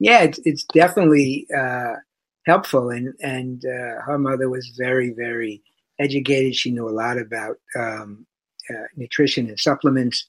[0.01, 1.95] Yeah, it's it's definitely uh
[2.45, 5.63] helpful and and uh, her mother was very very
[6.01, 6.57] educated.
[6.57, 8.27] She knew a lot about um,
[8.71, 10.27] uh, nutrition and supplements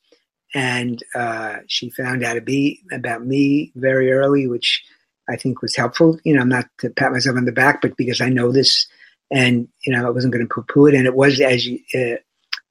[0.53, 4.83] and uh, she found out be about me very early, which
[5.29, 6.19] I think was helpful.
[6.23, 8.87] You know, I'm not to pat myself on the back, but because I know this,
[9.31, 10.95] and you know, I wasn't going to poo-poo it.
[10.95, 12.17] And it was as you, uh,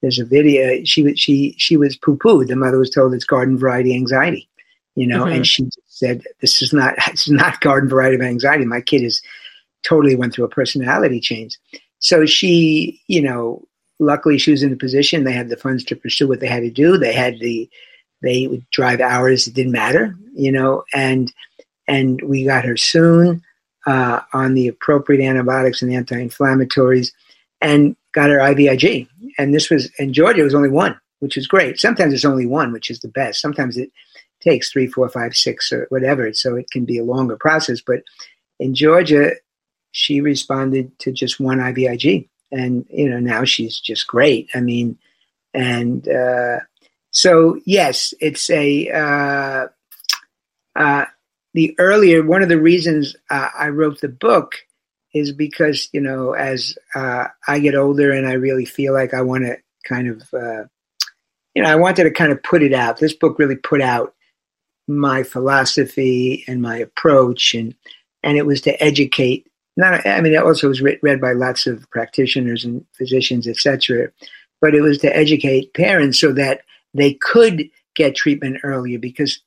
[0.02, 0.82] there's a video.
[0.84, 2.48] She was she she was poo-pooed.
[2.48, 4.48] The mother was told it's garden variety anxiety.
[4.96, 5.36] You know, mm-hmm.
[5.36, 8.64] and she said, "This is not this is not garden variety of anxiety.
[8.64, 9.22] My kid is
[9.84, 11.56] totally went through a personality change."
[12.00, 13.66] So she, you know,
[13.98, 15.24] luckily she was in a position.
[15.24, 16.96] They had the funds to pursue what they had to do.
[16.98, 17.68] They had the
[18.22, 19.46] they would drive hours.
[19.46, 21.32] It didn't matter, you know, and
[21.86, 23.42] and we got her soon
[23.86, 27.12] uh, on the appropriate antibiotics and anti-inflammatories,
[27.60, 29.08] and got her IVIG.
[29.38, 30.40] And this was in Georgia.
[30.40, 31.78] It was only one, which was great.
[31.78, 33.40] Sometimes it's only one, which is the best.
[33.40, 33.90] Sometimes it
[34.40, 36.32] takes three, four, five, six, or whatever.
[36.32, 37.80] So it can be a longer process.
[37.80, 38.02] But
[38.60, 39.32] in Georgia,
[39.92, 44.48] she responded to just one IVIG, and you know now she's just great.
[44.54, 44.98] I mean,
[45.54, 46.60] and uh,
[47.10, 49.66] so yes, it's a uh,
[50.76, 51.04] uh,
[51.54, 54.54] the earlier one of the reasons uh, I wrote the book
[55.14, 59.22] is because you know as uh, I get older and I really feel like I
[59.22, 60.64] want to kind of uh,
[61.54, 62.98] you know I wanted to kind of put it out.
[62.98, 64.14] This book really put out
[64.86, 67.74] my philosophy and my approach and
[68.22, 69.47] and it was to educate
[69.78, 74.10] not i mean it also was read, by lots of practitioners and physicians etc
[74.60, 76.60] but it was to educate parents so that
[76.92, 79.40] they could get treatment earlier because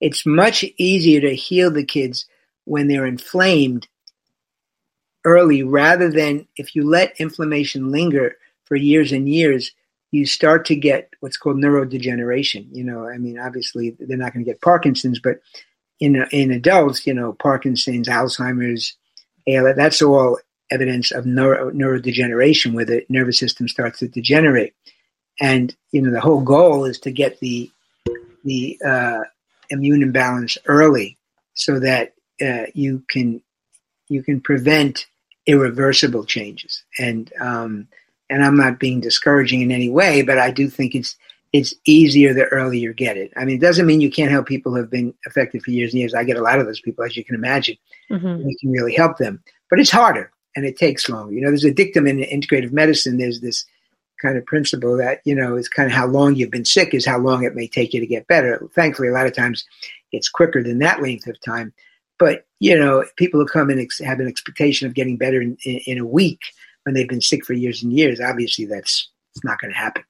[0.00, 2.26] it's much easier to heal the kids
[2.64, 3.86] when they're inflamed
[5.24, 9.72] early rather than if you let inflammation linger for years and years
[10.10, 12.66] you start to get what's called neurodegeneration.
[12.72, 15.40] You know i mean obviously they're not going to get parkinson's but
[16.00, 18.96] in in adults you know parkinson's alzheimer's
[19.48, 20.38] ALS, that's all
[20.70, 24.74] evidence of neuro, neurodegeneration where the nervous system starts to degenerate.
[25.40, 27.70] And you know the whole goal is to get the
[28.44, 29.24] the uh,
[29.70, 31.16] immune imbalance early
[31.54, 33.42] so that uh, you can
[34.08, 35.06] you can prevent
[35.46, 36.84] irreversible changes.
[36.98, 37.88] And um,
[38.30, 41.16] and I'm not being discouraging in any way but I do think it's
[41.54, 43.32] it's easier the earlier you get it.
[43.36, 45.92] I mean, it doesn't mean you can't help people who have been affected for years
[45.92, 46.12] and years.
[46.12, 47.76] I get a lot of those people, as you can imagine.
[48.10, 48.44] Mm-hmm.
[48.44, 49.40] We can really help them,
[49.70, 51.32] but it's harder and it takes longer.
[51.32, 53.18] You know, there's a dictum in integrative medicine.
[53.18, 53.64] There's this
[54.20, 57.06] kind of principle that you know is kind of how long you've been sick is
[57.06, 58.60] how long it may take you to get better.
[58.74, 59.64] Thankfully, a lot of times
[60.10, 61.72] it's quicker than that length of time.
[62.18, 65.56] But you know, people who come and ex- have an expectation of getting better in,
[65.64, 66.40] in, in a week
[66.82, 68.20] when they've been sick for years and years.
[68.20, 70.02] Obviously, that's it's not going to happen.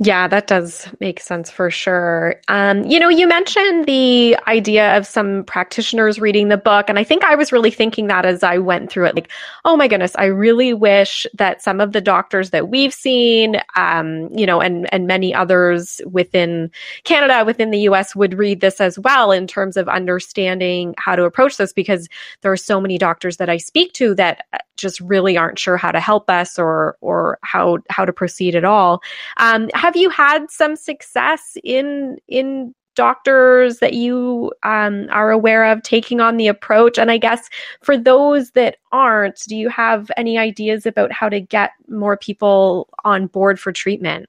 [0.00, 2.36] Yeah, that does make sense for sure.
[2.46, 7.04] Um, you know, you mentioned the idea of some practitioners reading the book, and I
[7.04, 9.28] think I was really thinking that as I went through it, like,
[9.64, 14.28] oh my goodness, I really wish that some of the doctors that we've seen, um,
[14.32, 16.70] you know, and and many others within
[17.02, 21.24] Canada, within the U.S., would read this as well in terms of understanding how to
[21.24, 22.08] approach this, because
[22.42, 24.44] there are so many doctors that I speak to that
[24.78, 28.64] just really aren't sure how to help us or or how how to proceed at
[28.64, 29.02] all.
[29.36, 35.82] Um, have you had some success in in doctors that you um, are aware of
[35.84, 36.98] taking on the approach?
[36.98, 37.48] And I guess
[37.80, 42.88] for those that aren't, do you have any ideas about how to get more people
[43.04, 44.28] on board for treatment?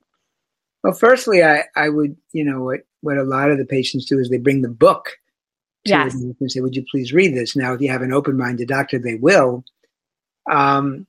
[0.83, 4.19] Well, firstly, I, I would, you know, what, what a lot of the patients do
[4.19, 5.17] is they bring the book
[5.85, 6.13] to yes.
[6.13, 7.55] and say, would you please read this?
[7.55, 9.65] Now, if you have an open-minded doctor, they will.
[10.49, 11.07] Um,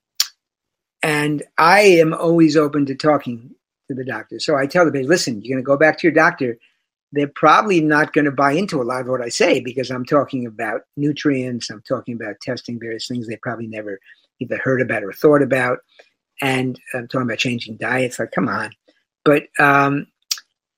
[1.03, 3.55] and I am always open to talking
[3.89, 4.39] to the doctor.
[4.39, 6.59] So I tell the patient, listen, you're going to go back to your doctor.
[7.13, 10.05] They're probably not going to buy into a lot of what I say because I'm
[10.05, 11.71] talking about nutrients.
[11.71, 13.99] I'm talking about testing various things they probably never
[14.41, 15.79] either heard about or thought about.
[16.41, 18.19] And I'm talking about changing diets.
[18.19, 18.71] Like, come on.
[19.25, 20.07] But, um,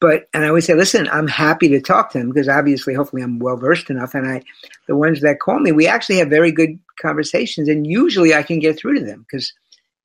[0.02, 3.22] but, and I always say, listen, I'm happy to talk to them because obviously, hopefully,
[3.22, 4.14] I'm well versed enough.
[4.14, 4.42] And I,
[4.88, 7.68] the ones that call me, we actually have very good conversations.
[7.68, 9.52] And usually I can get through to them because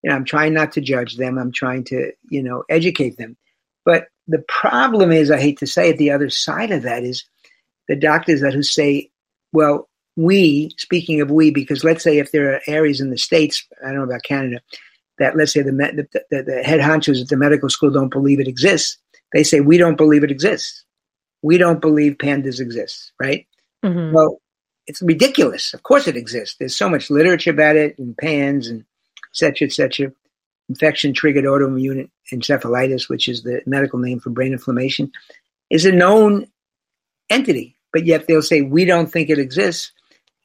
[0.04, 1.40] you know, I'm trying not to judge them.
[1.40, 3.38] I'm trying to, you know, educate them.
[3.86, 7.26] But the problem is, I hate to say it, the other side of that is
[7.88, 9.10] the doctors that who say,
[9.52, 13.66] well, we, speaking of we, because let's say if there are areas in the States,
[13.84, 14.62] I don't know about Canada,
[15.18, 18.40] that let's say the, the, the, the head honchos at the medical school don't believe
[18.40, 19.00] it exists.
[19.34, 20.84] They say, we don't believe it exists.
[21.42, 23.46] We don't believe pandas exist, right?
[23.84, 24.14] Mm-hmm.
[24.14, 24.42] Well,
[24.88, 25.74] it's ridiculous.
[25.74, 26.56] Of course it exists.
[26.58, 28.86] There's so much literature about it and PANS and
[29.34, 30.12] etc., etc.
[30.70, 35.12] Infection triggered autoimmune encephalitis, which is the medical name for brain inflammation,
[35.70, 36.48] is a known
[37.30, 37.78] entity.
[37.94, 39.92] But yet they'll say we don't think it exists.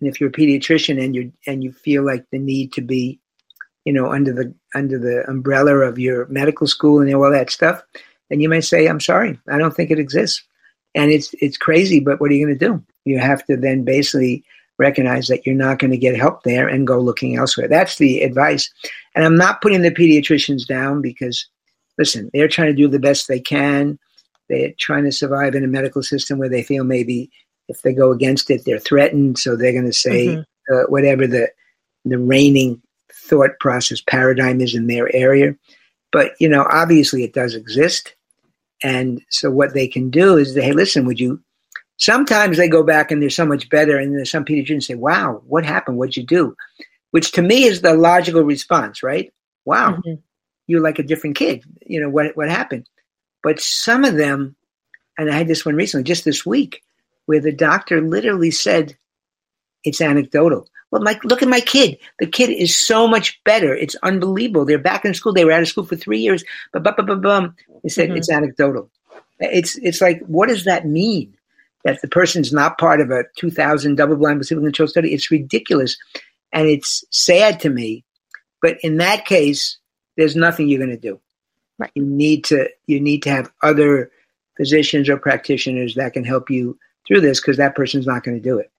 [0.00, 3.20] And if you're a pediatrician and you and you feel like the need to be,
[3.84, 7.82] you know, under the under the umbrella of your medical school and all that stuff,
[8.32, 10.42] then you may say, "I'm sorry, I don't think it exists."
[10.94, 12.00] and it's it's crazy.
[12.00, 12.84] But what are you going to do?
[13.04, 14.44] You have to then basically
[14.78, 17.68] recognize that you're not going to get help there and go looking elsewhere.
[17.68, 18.70] That's the advice.
[19.14, 21.46] And I'm not putting the pediatricians down because,
[21.98, 23.98] listen, they're trying to do the best they can.
[24.48, 27.30] They're trying to survive in a medical system where they feel maybe
[27.68, 29.38] if they go against it, they're threatened.
[29.38, 30.74] So they're going to say mm-hmm.
[30.74, 31.50] uh, whatever the
[32.04, 35.54] the reigning thought process paradigm is in their area.
[36.10, 38.14] But you know, obviously, it does exist.
[38.82, 41.42] And so what they can do is, they, hey, listen, would you
[42.02, 45.40] Sometimes they go back and they're so much better, and there's some pediatricians say, "Wow,
[45.46, 45.98] what happened?
[45.98, 46.56] What'd you do?"
[47.12, 49.32] Which to me is the logical response, right?
[49.64, 50.14] Wow, mm-hmm.
[50.66, 51.62] you're like a different kid.
[51.86, 52.88] You know what what happened?
[53.44, 54.56] But some of them,
[55.16, 56.82] and I had this one recently, just this week,
[57.26, 58.96] where the doctor literally said,
[59.84, 61.98] "It's anecdotal." Well, like, look at my kid.
[62.20, 63.74] The kid is so much better.
[63.74, 64.64] It's unbelievable.
[64.64, 65.32] They're back in school.
[65.32, 66.44] They were out of school for three years.
[66.72, 67.56] But, but, but, but, bum.
[67.88, 68.18] Said mm-hmm.
[68.18, 68.90] it's anecdotal.
[69.40, 71.36] It's it's like, what does that mean?
[71.84, 75.12] that the person's not part of a 2000 double-blind placebo-controlled study.
[75.12, 75.96] It's ridiculous,
[76.52, 78.04] and it's sad to me.
[78.60, 79.78] But in that case,
[80.16, 81.20] there's nothing you're going to do.
[81.78, 81.90] Right.
[81.94, 84.10] You need to you need to have other
[84.56, 88.42] physicians or practitioners that can help you through this because that person's not going to
[88.42, 88.70] do it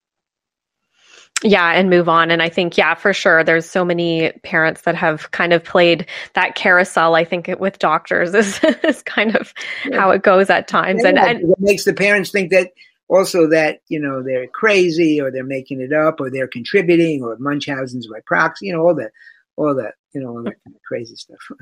[1.44, 4.96] yeah and move on and i think yeah for sure there's so many parents that
[4.96, 9.54] have kind of played that carousel i think with doctors is, is kind of
[9.86, 10.00] yeah.
[10.00, 12.72] how it goes at times yeah, and, and it makes the parents think that
[13.14, 17.38] also that you know they're crazy or they're making it up or they're contributing or
[17.38, 19.12] Munchausen's by proxy, you know all that,
[19.56, 21.40] all that, you know all that kind of crazy stuff.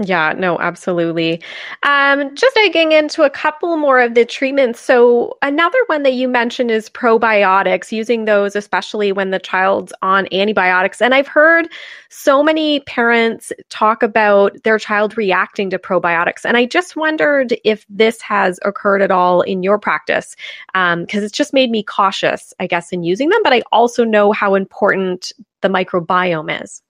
[0.00, 1.42] Yeah, no, absolutely.
[1.82, 4.80] Um, just digging into a couple more of the treatments.
[4.80, 10.28] So, another one that you mentioned is probiotics, using those especially when the child's on
[10.32, 11.02] antibiotics.
[11.02, 11.68] And I've heard
[12.10, 16.44] so many parents talk about their child reacting to probiotics.
[16.44, 20.36] And I just wondered if this has occurred at all in your practice,
[20.74, 23.40] because um, it's just made me cautious, I guess, in using them.
[23.42, 26.82] But I also know how important the microbiome is.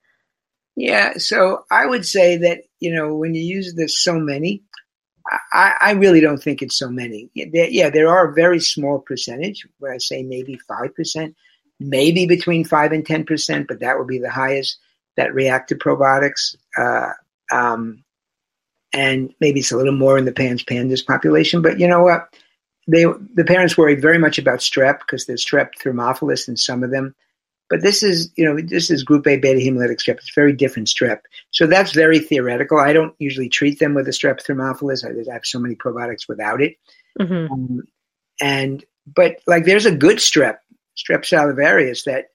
[0.79, 4.63] Yeah, so I would say that you know when you use the so many,
[5.53, 7.29] I, I really don't think it's so many.
[7.35, 11.35] Yeah, there are a very small percentage where I say maybe five percent,
[11.81, 14.79] maybe between five and ten percent, but that would be the highest
[15.17, 16.55] that react to probiotics.
[16.77, 17.11] Uh,
[17.51, 18.05] um,
[18.93, 21.61] and maybe it's a little more in the PANS pandas population.
[21.61, 22.33] But you know what?
[22.87, 23.03] They
[23.35, 27.17] the parents worry very much about strep because there's strep thermophilus in some of them.
[27.71, 30.17] But this is, you know, this is group A beta hemolytic strep.
[30.17, 31.21] It's a very different strep.
[31.51, 32.79] So that's very theoretical.
[32.79, 35.05] I don't usually treat them with a strep thermophilus.
[35.05, 36.77] I, have so many probiotics without it.
[37.21, 37.53] Mm-hmm.
[37.53, 37.83] Um,
[38.41, 40.59] and, but like there's a good strep,
[40.97, 42.29] strep salivarius, that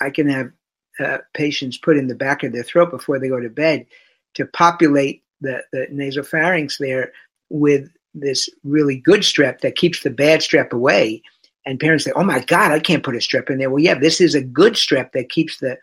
[0.00, 0.50] I can have
[0.98, 3.86] uh, patients put in the back of their throat before they go to bed
[4.34, 7.12] to populate the, the nasopharynx there
[7.48, 11.22] with this really good strep that keeps the bad strep away
[11.66, 13.98] and parents say, "Oh my God, I can't put a strep in there." Well, yeah,
[13.98, 15.76] this is a good strep that keeps the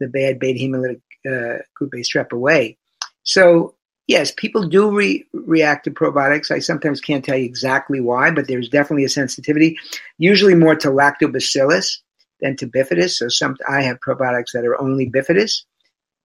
[0.00, 2.76] the bad beta hemolytic uh, group A strep away.
[3.22, 3.74] So
[4.08, 6.50] yes, people do re- react to probiotics.
[6.50, 9.78] I sometimes can't tell you exactly why, but there's definitely a sensitivity.
[10.18, 11.98] Usually more to lactobacillus
[12.40, 13.12] than to bifidus.
[13.12, 15.62] So some I have probiotics that are only bifidus,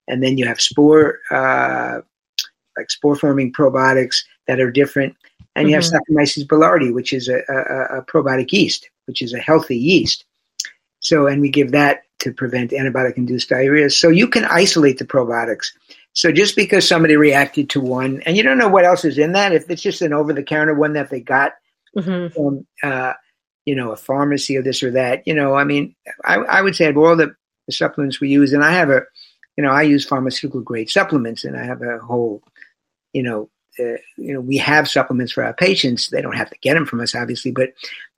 [0.08, 2.00] and then you have spore uh,
[2.78, 4.18] like spore forming probiotics
[4.48, 5.16] that are different.
[5.58, 5.70] And mm-hmm.
[5.70, 6.14] you have mm-hmm.
[6.14, 10.24] Saccharomyces boulardii, which is a, a, a, probiotic yeast, which is a healthy yeast.
[11.00, 13.90] So, and we give that to prevent antibiotic induced diarrhea.
[13.90, 15.72] So you can isolate the probiotics.
[16.14, 19.32] So just because somebody reacted to one, and you don't know what else is in
[19.32, 21.54] that, if it's just an over the counter one that they got
[21.96, 22.34] mm-hmm.
[22.34, 23.14] from, uh,
[23.66, 26.76] you know, a pharmacy or this or that, you know, I mean, I, I would
[26.76, 27.36] say of all the,
[27.66, 29.02] the supplements we use, and I have a,
[29.58, 32.44] you know, I use pharmaceutical grade supplements, and I have a whole,
[33.12, 36.10] you know, you know, we have supplements for our patients.
[36.10, 37.70] They don't have to get them from us, obviously, but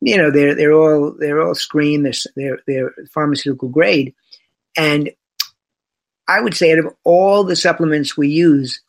[0.01, 2.05] you know, they're they're all they're all screened.
[2.05, 4.13] They're they're, they're pharmaceutical grade,
[4.77, 5.11] and
[6.27, 8.81] I would say out of all the supplements we use,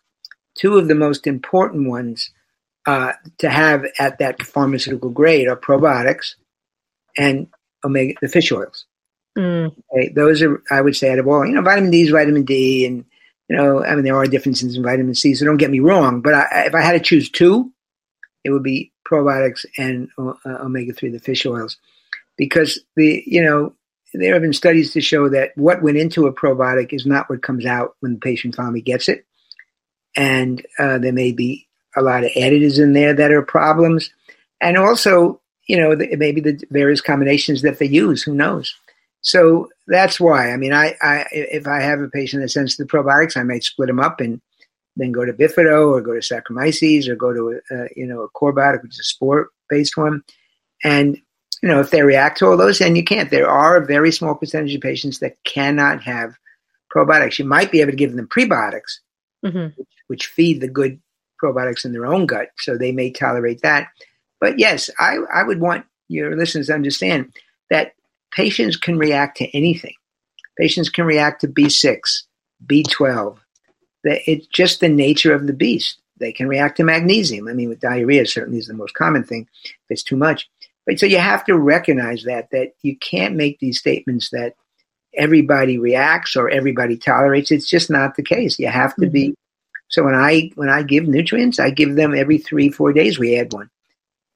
[0.54, 2.30] two of the most important ones
[2.86, 6.34] uh, to have at that pharmaceutical grade are probiotics
[7.16, 7.48] and
[7.84, 8.86] omega the fish oils.
[9.38, 9.74] Mm.
[9.92, 12.44] Okay, those are I would say out of all you know vitamin D is vitamin
[12.44, 13.04] D and
[13.50, 16.20] you know, I mean, there are differences in vitamin C, so don't get me wrong.
[16.20, 17.72] But I, if I had to choose two,
[18.44, 21.76] it would be probiotics and uh, omega three, the fish oils,
[22.36, 23.74] because the you know
[24.14, 27.42] there have been studies to show that what went into a probiotic is not what
[27.42, 29.26] comes out when the patient finally gets it,
[30.16, 34.12] and uh, there may be a lot of additives in there that are problems,
[34.60, 38.22] and also you know maybe the various combinations that they use.
[38.22, 38.76] Who knows?
[39.22, 40.52] So that's why.
[40.52, 43.64] I mean, I, I if I have a patient that sends the probiotics, I might
[43.64, 44.40] split them up and
[44.96, 48.22] then go to Bifido or go to Saccharomyces or go to a, a you know
[48.22, 50.22] a Corbiotic, which is a spore based one.
[50.82, 51.18] And,
[51.62, 53.30] you know, if they react to all those, and you can't.
[53.30, 56.34] There are a very small percentage of patients that cannot have
[56.94, 57.38] probiotics.
[57.38, 59.00] You might be able to give them prebiotics,
[59.44, 59.66] mm-hmm.
[59.76, 61.00] which, which feed the good
[61.42, 63.88] probiotics in their own gut, so they may tolerate that.
[64.40, 67.32] But yes, I, I would want your listeners to understand
[67.68, 67.92] that
[68.30, 69.94] patients can react to anything.
[70.58, 72.00] Patients can react to B6,
[72.66, 73.38] B12.
[74.04, 76.00] It's just the nature of the beast.
[76.18, 77.48] They can react to magnesium.
[77.48, 79.48] I mean, with diarrhea, certainly is the most common thing.
[79.64, 80.48] If it's too much,
[80.86, 84.54] but so you have to recognize that that you can't make these statements that
[85.14, 87.50] everybody reacts or everybody tolerates.
[87.50, 88.58] It's just not the case.
[88.58, 89.28] You have to be.
[89.28, 89.34] Mm-hmm.
[89.88, 93.18] So when I when I give nutrients, I give them every three four days.
[93.18, 93.70] We add one.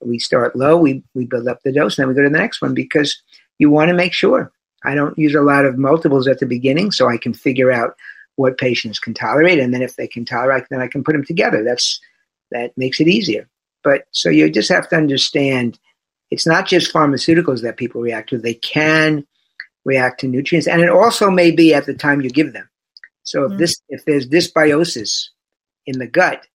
[0.01, 0.77] We start low.
[0.77, 3.23] We we build up the dose, and then we go to the next one because
[3.59, 4.51] you want to make sure.
[4.85, 7.97] I don't use a lot of multiples at the beginning, so I can figure out
[8.37, 11.25] what patients can tolerate, and then if they can tolerate, then I can put them
[11.25, 11.63] together.
[11.63, 12.01] That's
[12.51, 13.49] that makes it easier.
[13.83, 15.79] But so you just have to understand,
[16.31, 18.39] it's not just pharmaceuticals that people react to.
[18.39, 19.27] They can
[19.85, 22.69] react to nutrients, and it also may be at the time you give them.
[23.23, 23.59] So if mm-hmm.
[23.59, 25.29] this if there's dysbiosis
[25.87, 26.47] in the gut,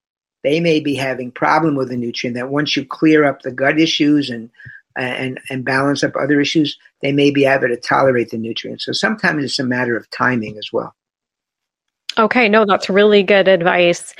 [0.42, 3.78] they may be having problem with the nutrient that once you clear up the gut
[3.78, 4.50] issues and
[4.96, 8.84] and and balance up other issues, they may be able to tolerate the nutrients.
[8.84, 10.94] So sometimes it's a matter of timing as well.
[12.18, 14.14] Okay, no, that's really good advice.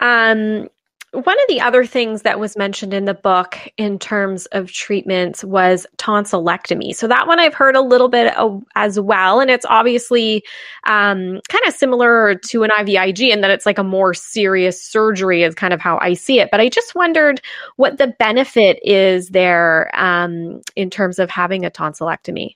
[0.00, 0.68] Um,
[1.12, 5.42] one of the other things that was mentioned in the book in terms of treatments
[5.42, 6.94] was tonsillectomy.
[6.94, 8.32] So that one I've heard a little bit
[8.76, 10.44] as well, and it's obviously
[10.86, 15.42] um, kind of similar to an IVIG in that it's like a more serious surgery,
[15.42, 16.48] is kind of how I see it.
[16.52, 17.40] But I just wondered
[17.74, 22.54] what the benefit is there um, in terms of having a tonsillectomy.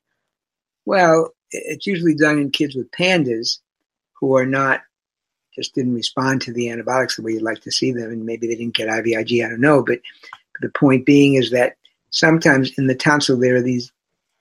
[0.84, 3.58] Well, it's usually done in kids with pandas
[4.12, 4.82] who are not
[5.54, 8.46] just didn't respond to the antibiotics the way you'd like to see them, and maybe
[8.46, 9.44] they didn't get IVIG.
[9.44, 10.00] I don't know, but
[10.60, 11.76] the point being is that
[12.10, 13.92] sometimes in the tonsil there are these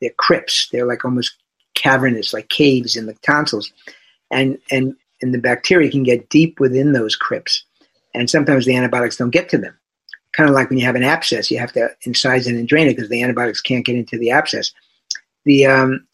[0.02, 0.70] they're crypts.
[0.72, 1.36] They're like almost
[1.76, 3.72] cavernous, like caves in the tonsils,
[4.32, 7.64] and and and the bacteria can get deep within those crypts,
[8.14, 9.78] and sometimes the antibiotics don't get to them.
[10.34, 12.88] Kind of like when you have an abscess, you have to incise it and drain
[12.88, 14.74] it because the antibiotics can't get into the abscess.
[15.46, 16.08] The um,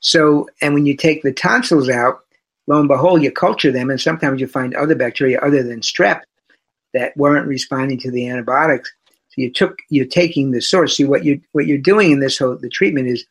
[0.00, 2.23] so and when you take the tonsils out,
[2.66, 6.22] lo and behold, you culture them, and sometimes you find other bacteria other than strep
[6.92, 8.92] that weren't responding to the antibiotics.
[9.28, 10.96] So you took you're taking the source.
[10.96, 13.26] See what you what you're doing in this whole the treatment is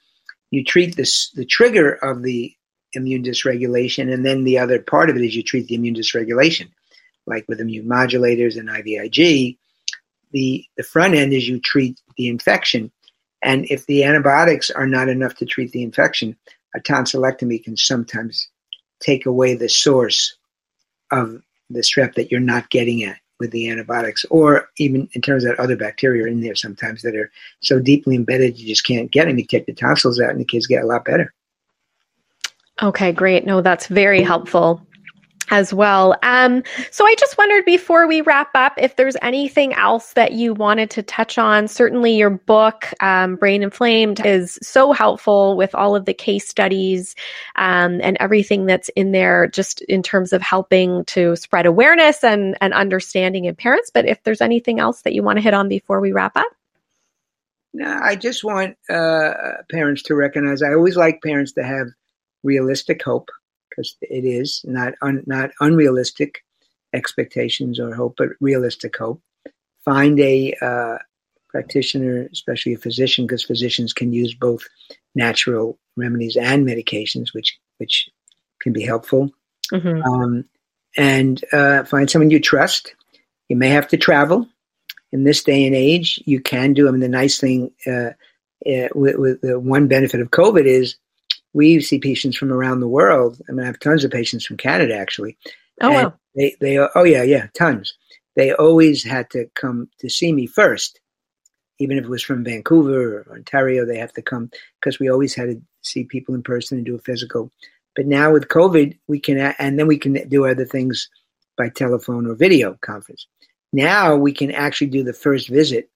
[0.52, 2.54] you treat this the trigger of the
[2.94, 6.70] immune dysregulation, and then the other part of it is you treat the immune dysregulation,
[7.26, 9.58] like with immune modulators and IVIG.
[10.32, 12.92] The the front end is you treat the infection,
[13.42, 16.36] and if the antibiotics are not enough to treat the infection,
[16.76, 18.50] a tonsillectomy can sometimes
[19.04, 20.36] take away the source
[21.12, 25.44] of the strep that you're not getting at with the antibiotics, or even in terms
[25.44, 27.30] of other bacteria in there sometimes that are
[27.62, 29.38] so deeply embedded you just can't get them.
[29.38, 31.34] You take the tonsils out and the kids get a lot better.
[32.82, 33.46] Okay, great.
[33.46, 34.86] No, that's very helpful
[35.50, 36.16] as well.
[36.24, 40.54] Um, so I just wondered before we wrap up if there's anything else that you
[40.54, 41.68] wanted to touch on.
[41.68, 47.16] Certainly, your book, um, Brain Inflamed, is so helpful with all of the case studies
[47.56, 52.58] um, and everything that's in there, just in terms of helping to spread awareness and,
[52.62, 53.92] and understanding in parents.
[53.94, 56.48] But if there's anything else that you want to hit on before we wrap up.
[57.74, 59.34] No, I just want uh,
[59.72, 60.62] parents to recognize.
[60.62, 61.88] I always like parents to have
[62.44, 63.30] realistic hope
[63.74, 66.44] because it is not un, not unrealistic
[66.94, 69.22] expectations or hope, but realistic hope.
[69.84, 70.98] Find a uh,
[71.50, 74.64] practitioner, especially a physician, because physicians can use both
[75.16, 78.10] natural remedies and medications, which which
[78.62, 79.32] can be helpful.
[79.72, 80.02] Mm-hmm.
[80.04, 80.46] Um,
[80.96, 82.96] and uh, find someone you trust.
[83.50, 84.48] You may have to travel.
[85.12, 86.88] In this day and age, you can do.
[86.88, 88.12] I mean, the nice thing uh,
[88.66, 90.96] uh with, with the one benefit of COVID is
[91.54, 93.42] we see patients from around the world.
[93.48, 95.38] I mean, I have tons of patients from Canada actually.
[95.82, 96.14] Oh wow!
[96.36, 97.94] They they oh yeah yeah tons.
[98.36, 101.00] They always had to come to see me first,
[101.80, 103.86] even if it was from Vancouver or Ontario.
[103.86, 104.50] They have to come
[104.80, 107.52] because we always had to see people in person and do a physical.
[107.96, 111.10] But now with COVID, we can and then we can do other things
[111.58, 113.28] by telephone or video conference.
[113.72, 115.90] Now we can actually do the first visit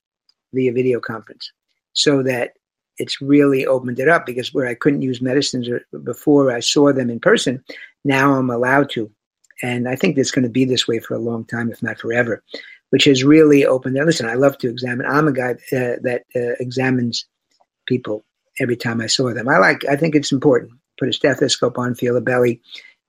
[0.54, 1.52] via video conference,
[1.94, 2.54] so that
[2.98, 5.70] it's really opened it up because where I couldn't use medicines
[6.04, 7.64] before I saw them in person,
[8.04, 9.12] now I'm allowed to.
[9.62, 12.00] And I think it's going to be this way for a long time, if not
[12.00, 12.44] forever,
[12.90, 14.06] which has really opened it.
[14.06, 15.06] Listen, I love to examine.
[15.06, 17.26] I'm a guy uh, that uh, examines
[17.88, 18.24] people
[18.60, 19.48] every time I saw them.
[19.48, 20.72] I like, I think it's important.
[21.00, 22.62] Put a stethoscope on, feel a belly,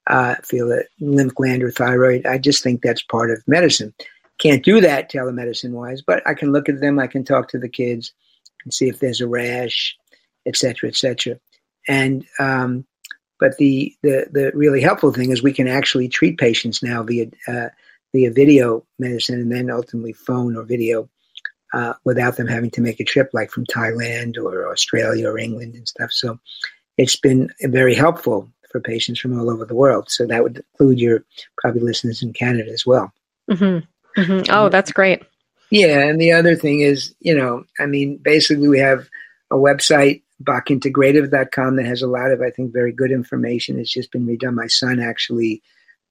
[0.08, 2.26] uh, feel a lymph gland or thyroid.
[2.26, 3.94] I just think that's part of medicine.
[4.38, 6.98] can't do that telemedicine wise, but I can look at them.
[6.98, 8.12] I can talk to the kids
[8.64, 9.96] and see if there's a rash,
[10.46, 11.38] et cetera, et cetera.
[11.86, 12.84] And um,
[13.40, 17.26] but the, the the really helpful thing is we can actually treat patients now via
[17.46, 17.68] uh,
[18.12, 21.08] via video medicine and then ultimately phone or video
[21.72, 25.74] uh, without them having to make a trip like from Thailand or Australia or England
[25.74, 26.10] and stuff.
[26.12, 26.38] So
[26.96, 30.10] it's been very helpful for patients from all over the world.
[30.10, 31.24] So that would include your
[31.58, 33.12] probably listeners in Canada as well.
[33.50, 34.20] Mm-hmm.
[34.20, 34.52] Mm-hmm.
[34.52, 35.22] Oh, that's great.
[35.70, 39.08] Yeah, and the other thing is, you know, I mean, basically we have
[39.50, 43.78] a website, bockintegrative.com, that has a lot of, I think, very good information.
[43.78, 44.54] It's just been redone.
[44.54, 45.62] My son actually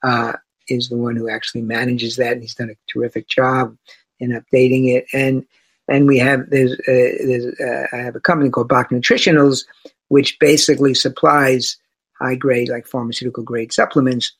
[0.03, 0.33] uh,
[0.67, 3.75] is the one who actually manages that, and he's done a terrific job
[4.19, 5.05] in updating it.
[5.13, 5.45] And
[5.87, 9.65] and we have there's, uh, there's uh, I have a company called Bock Nutritionals,
[10.09, 11.77] which basically supplies
[12.19, 14.33] high grade, like pharmaceutical grade supplements.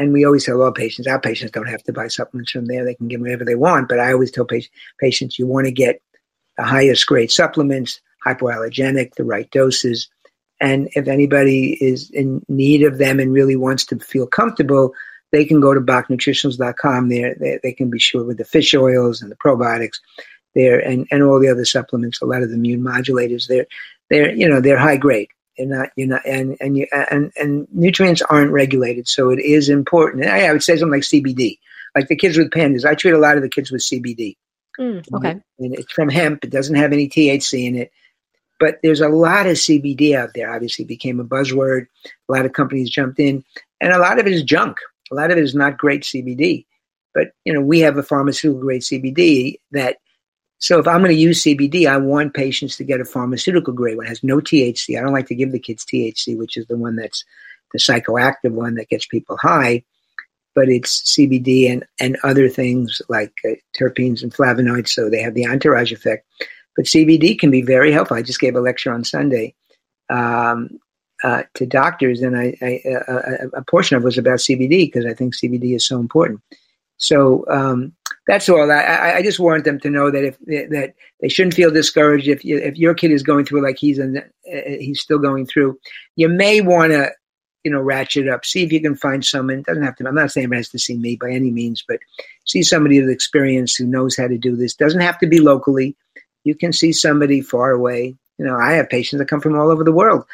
[0.00, 2.86] And we always tell all patients, our patients don't have to buy supplements from there;
[2.86, 3.86] they can get whatever they want.
[3.86, 4.46] But I always tell
[4.98, 6.00] patients, you want to get
[6.56, 10.08] the highest grade supplements, hypoallergenic, the right doses.
[10.58, 14.94] And if anybody is in need of them and really wants to feel comfortable,
[15.32, 17.10] they can go to bocknutritionals.com.
[17.10, 20.00] There, they, they can be sure with the fish oils and the probiotics
[20.54, 22.22] there, and, and all the other supplements.
[22.22, 23.48] A lot of the immune modulators.
[23.48, 23.66] They're
[24.08, 25.28] they're you know they're high grade.
[25.60, 29.68] They're not you know and and you and and nutrients aren't regulated, so it is
[29.68, 30.24] important.
[30.24, 31.58] I, I would say something like CBD,
[31.94, 32.86] like the kids with pandas.
[32.86, 34.36] I treat a lot of the kids with CBD.
[34.78, 36.44] Mm, okay, and it's from hemp.
[36.44, 37.90] It doesn't have any THC in it.
[38.58, 40.50] But there's a lot of CBD out there.
[40.50, 41.86] Obviously, became a buzzword.
[42.06, 43.44] A lot of companies jumped in,
[43.82, 44.78] and a lot of it is junk.
[45.12, 46.64] A lot of it is not great CBD.
[47.12, 49.98] But you know, we have a pharmaceutical grade CBD that.
[50.60, 53.96] So if I'm going to use CBD, I want patients to get a pharmaceutical grade
[53.96, 54.06] one.
[54.06, 54.96] It has no THC.
[54.96, 57.24] I don't like to give the kids THC, which is the one that's
[57.72, 59.82] the psychoactive one that gets people high.
[60.54, 65.34] But it's CBD and, and other things like uh, terpenes and flavonoids, so they have
[65.34, 66.26] the entourage effect.
[66.76, 68.16] But CBD can be very helpful.
[68.16, 69.54] I just gave a lecture on Sunday
[70.10, 70.78] um,
[71.24, 75.06] uh, to doctors, and I, I uh, a portion of it was about CBD because
[75.06, 76.40] I think CBD is so important.
[77.00, 77.92] So um,
[78.26, 78.70] that's all.
[78.70, 82.44] I, I, just want them to know that if that they shouldn't feel discouraged if
[82.44, 85.78] you, if your kid is going through like he's in, uh, he's still going through.
[86.16, 87.10] You may want to
[87.64, 88.44] you know ratchet up.
[88.44, 89.62] See if you can find someone.
[89.62, 90.06] Doesn't have to.
[90.06, 92.00] I'm not saying it has to see me by any means, but
[92.44, 94.74] see somebody with experience who knows how to do this.
[94.74, 95.96] Doesn't have to be locally.
[96.44, 98.14] You can see somebody far away.
[98.36, 100.24] You know, I have patients that come from all over the world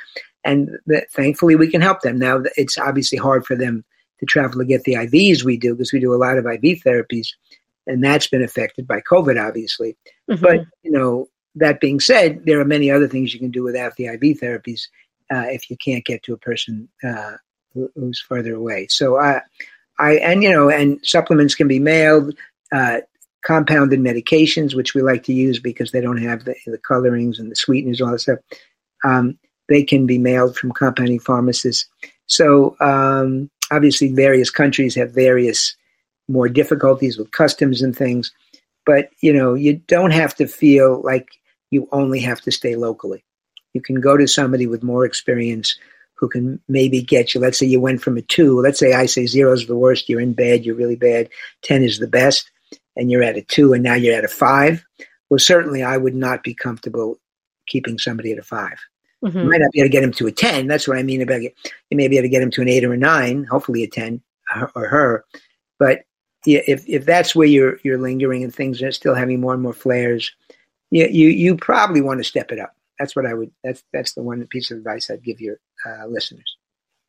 [0.45, 2.19] and that thankfully we can help them.
[2.19, 3.85] Now it's obviously hard for them
[4.21, 6.83] to travel to get the IVs we do because we do a lot of IV
[6.83, 7.29] therapies,
[7.87, 9.97] and that's been affected by COVID, obviously.
[10.31, 10.43] Mm-hmm.
[10.43, 13.97] But you know, that being said, there are many other things you can do without
[13.97, 14.83] the IV therapies
[15.31, 17.33] uh, if you can't get to a person uh,
[17.75, 18.87] who, who's further away.
[18.89, 19.41] So I,
[19.99, 22.35] I and you know, and supplements can be mailed.
[22.73, 23.01] Uh,
[23.47, 27.49] compounded medications, which we like to use because they don't have the, the colorings and
[27.49, 28.41] the sweeteners, all that stuff.
[29.05, 29.39] Um,
[29.69, 31.89] they can be mailed from compounding pharmacists.
[32.27, 35.77] So um, obviously, various countries have various
[36.29, 38.33] more difficulties with customs and things.
[38.85, 41.29] But you know, you don't have to feel like
[41.71, 43.25] you only have to stay locally.
[43.75, 45.79] You can go to somebody with more experience
[46.15, 47.41] who can maybe get you.
[47.41, 48.61] Let's say you went from a two.
[48.61, 50.09] Let's say I say zero is the worst.
[50.09, 50.65] You're in bed.
[50.65, 51.29] You're really bad.
[51.63, 52.51] Ten is the best,
[52.97, 54.85] and you're at a two, and now you're at a five.
[55.29, 57.19] Well, certainly, I would not be comfortable
[57.67, 58.79] keeping somebody at a five.
[59.25, 59.39] Mm-hmm.
[59.39, 60.67] You might not be able to get him to a 10.
[60.67, 61.55] That's what I mean about it.
[61.91, 63.89] You may be able to get him to an 8 or a 9, hopefully a
[63.89, 64.21] 10
[64.75, 65.25] or her.
[65.79, 66.03] But
[66.45, 69.73] if, if that's where you're, you're lingering and things are still having more and more
[69.73, 70.33] flares,
[70.91, 72.75] you, you, you probably want to step it up.
[72.99, 76.07] That's what I would, that's, that's the one piece of advice I'd give your uh,
[76.07, 76.57] listeners.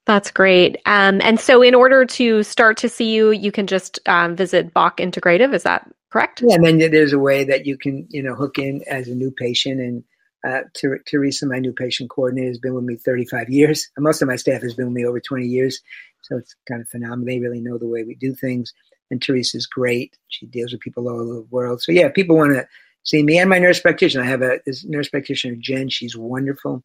[0.08, 0.78] That's great.
[0.86, 4.74] Um, and so, in order to start to see you, you can just um, visit
[4.74, 5.54] Bock Integrative.
[5.54, 6.42] Is that correct?
[6.46, 9.16] Yeah, and then there's a way that you can, you know, hook in as a
[9.16, 10.06] new patient and
[10.48, 10.62] uh,
[11.06, 13.90] Teresa, my new patient coordinator, has been with me 35 years.
[13.98, 15.82] Most of my staff has been with me over 20 years.
[16.24, 17.26] So it's kind of phenomenal.
[17.26, 18.74] They really know the way we do things.
[19.10, 20.18] And Teresa's great.
[20.28, 21.82] She deals with people all over the world.
[21.82, 22.68] So yeah, people want to
[23.04, 24.24] see me and my nurse practitioner.
[24.24, 25.90] I have a nurse practitioner, Jen.
[25.90, 26.84] She's wonderful.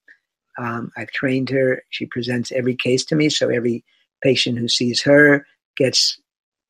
[0.58, 1.82] Um, I've trained her.
[1.90, 3.28] She presents every case to me.
[3.28, 3.84] So every
[4.22, 5.46] patient who sees her
[5.76, 6.20] gets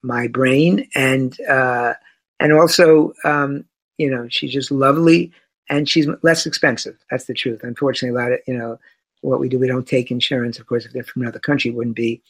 [0.03, 1.95] my brain and uh,
[2.41, 3.65] and also um,
[3.99, 5.33] you know she's just lovely
[5.73, 6.97] and she's less expensive.
[7.11, 7.61] That's the truth.
[7.63, 8.79] Unfortunately, a lot of you know
[9.23, 10.59] what we do, we don't take insurance.
[10.59, 12.23] Of course, if they're from another country, wouldn't be.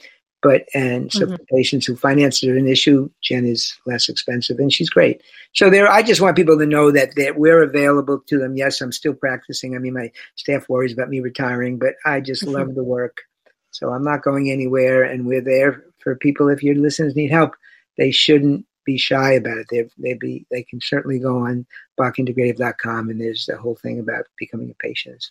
[0.43, 1.37] But and so mm-hmm.
[1.37, 5.23] for patients who finance it are an issue, Jen is less expensive, and she's great.
[5.55, 8.57] So there, I just want people to know that that we're available to them.
[8.57, 9.75] Yes, I'm still practicing.
[9.75, 12.55] I mean, my staff worries about me retiring, but I just mm-hmm.
[12.55, 13.23] love the work.
[13.73, 16.49] So I'm not going anywhere, and we're there for people.
[16.49, 17.55] If your listeners need help,
[17.97, 19.67] they shouldn't be shy about it.
[19.71, 21.67] They they be they can certainly go on
[21.99, 25.23] bockintegrative.com and there's the whole thing about becoming a patient.
[25.23, 25.31] So.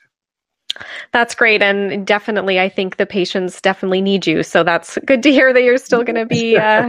[1.11, 1.61] That's great.
[1.61, 4.43] And definitely, I think the patients definitely need you.
[4.43, 6.88] So that's good to hear that you're still going to be uh,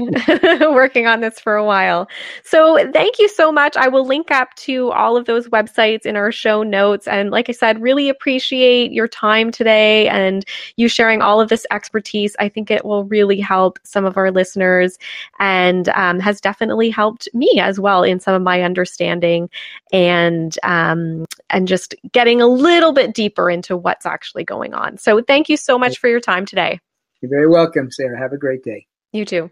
[0.72, 2.08] working on this for a while.
[2.44, 3.76] So thank you so much.
[3.76, 7.08] I will link up to all of those websites in our show notes.
[7.08, 10.44] And like I said, really appreciate your time today and
[10.76, 12.36] you sharing all of this expertise.
[12.38, 14.98] I think it will really help some of our listeners
[15.40, 19.50] and um, has definitely helped me as well in some of my understanding
[19.92, 24.98] and um, and just getting a little bit deeper into to what's actually going on.
[24.98, 26.78] So thank you so much for your time today.
[27.20, 28.16] You're very welcome, Sarah.
[28.18, 28.86] Have a great day.
[29.12, 29.50] You too.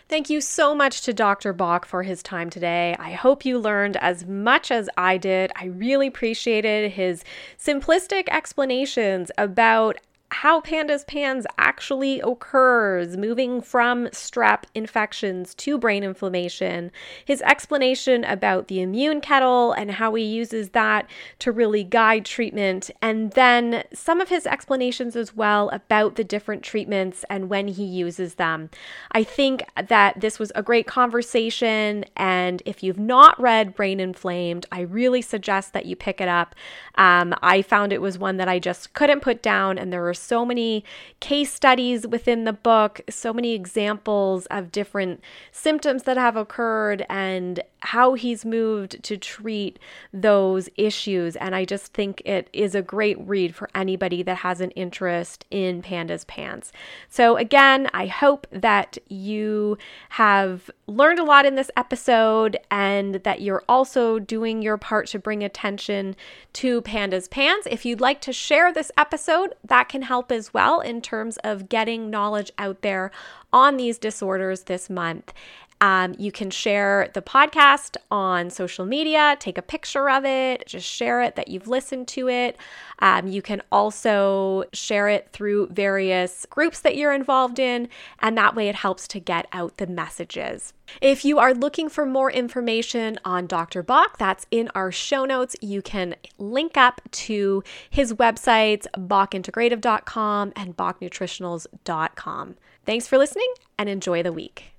[0.10, 1.54] Thank you so much to Dr.
[1.54, 2.96] Bock for his time today.
[3.00, 5.52] I hope you learned as much as I did.
[5.56, 7.24] I really appreciated his
[7.60, 9.98] simplistic explanations about
[10.30, 16.92] how pandas pans actually occurs, moving from strep infections to brain inflammation,
[17.24, 21.10] his explanation about the immune kettle and how he uses that
[21.40, 26.62] to really guide treatment, and then some of his explanations as well about the different
[26.62, 28.70] treatments and when he uses them.
[29.14, 34.66] I think that this was a great conversation, and if you've not read Brain Inflamed,
[34.74, 36.54] I really suggest that you pick it up.
[36.96, 40.17] Um, I found it was one that I just couldn't put down, and there were
[40.18, 40.84] so many
[41.20, 47.62] case studies within the book, so many examples of different symptoms that have occurred and
[47.82, 49.80] how he's moved to treat
[50.12, 51.36] those issues.
[51.36, 55.46] And I just think it is a great read for anybody that has an interest
[55.52, 56.72] in Pandas PANS.
[57.10, 59.78] So, again, I hope that you
[60.10, 65.20] have learned a lot in this episode and that you're also doing your part to
[65.20, 66.16] bring attention
[66.54, 67.68] to Pandas PANS.
[67.70, 71.70] If you'd like to share this episode, that can help as well in terms of
[71.70, 73.12] getting knowledge out there
[73.54, 75.34] on these disorders this month.
[75.80, 80.88] Um, you can share the podcast on social media, take a picture of it, just
[80.88, 82.58] share it that you've listened to it.
[83.00, 88.56] Um, you can also share it through various groups that you're involved in, and that
[88.56, 90.74] way it helps to get out the messages.
[91.02, 93.84] If you are looking for more information on Dr.
[93.84, 95.56] Bock, that's in our show notes.
[95.62, 102.56] You can link up to his websites, bockintegrative.com and bocknutritionals.com.
[102.86, 104.77] Thanks for listening and enjoy the week.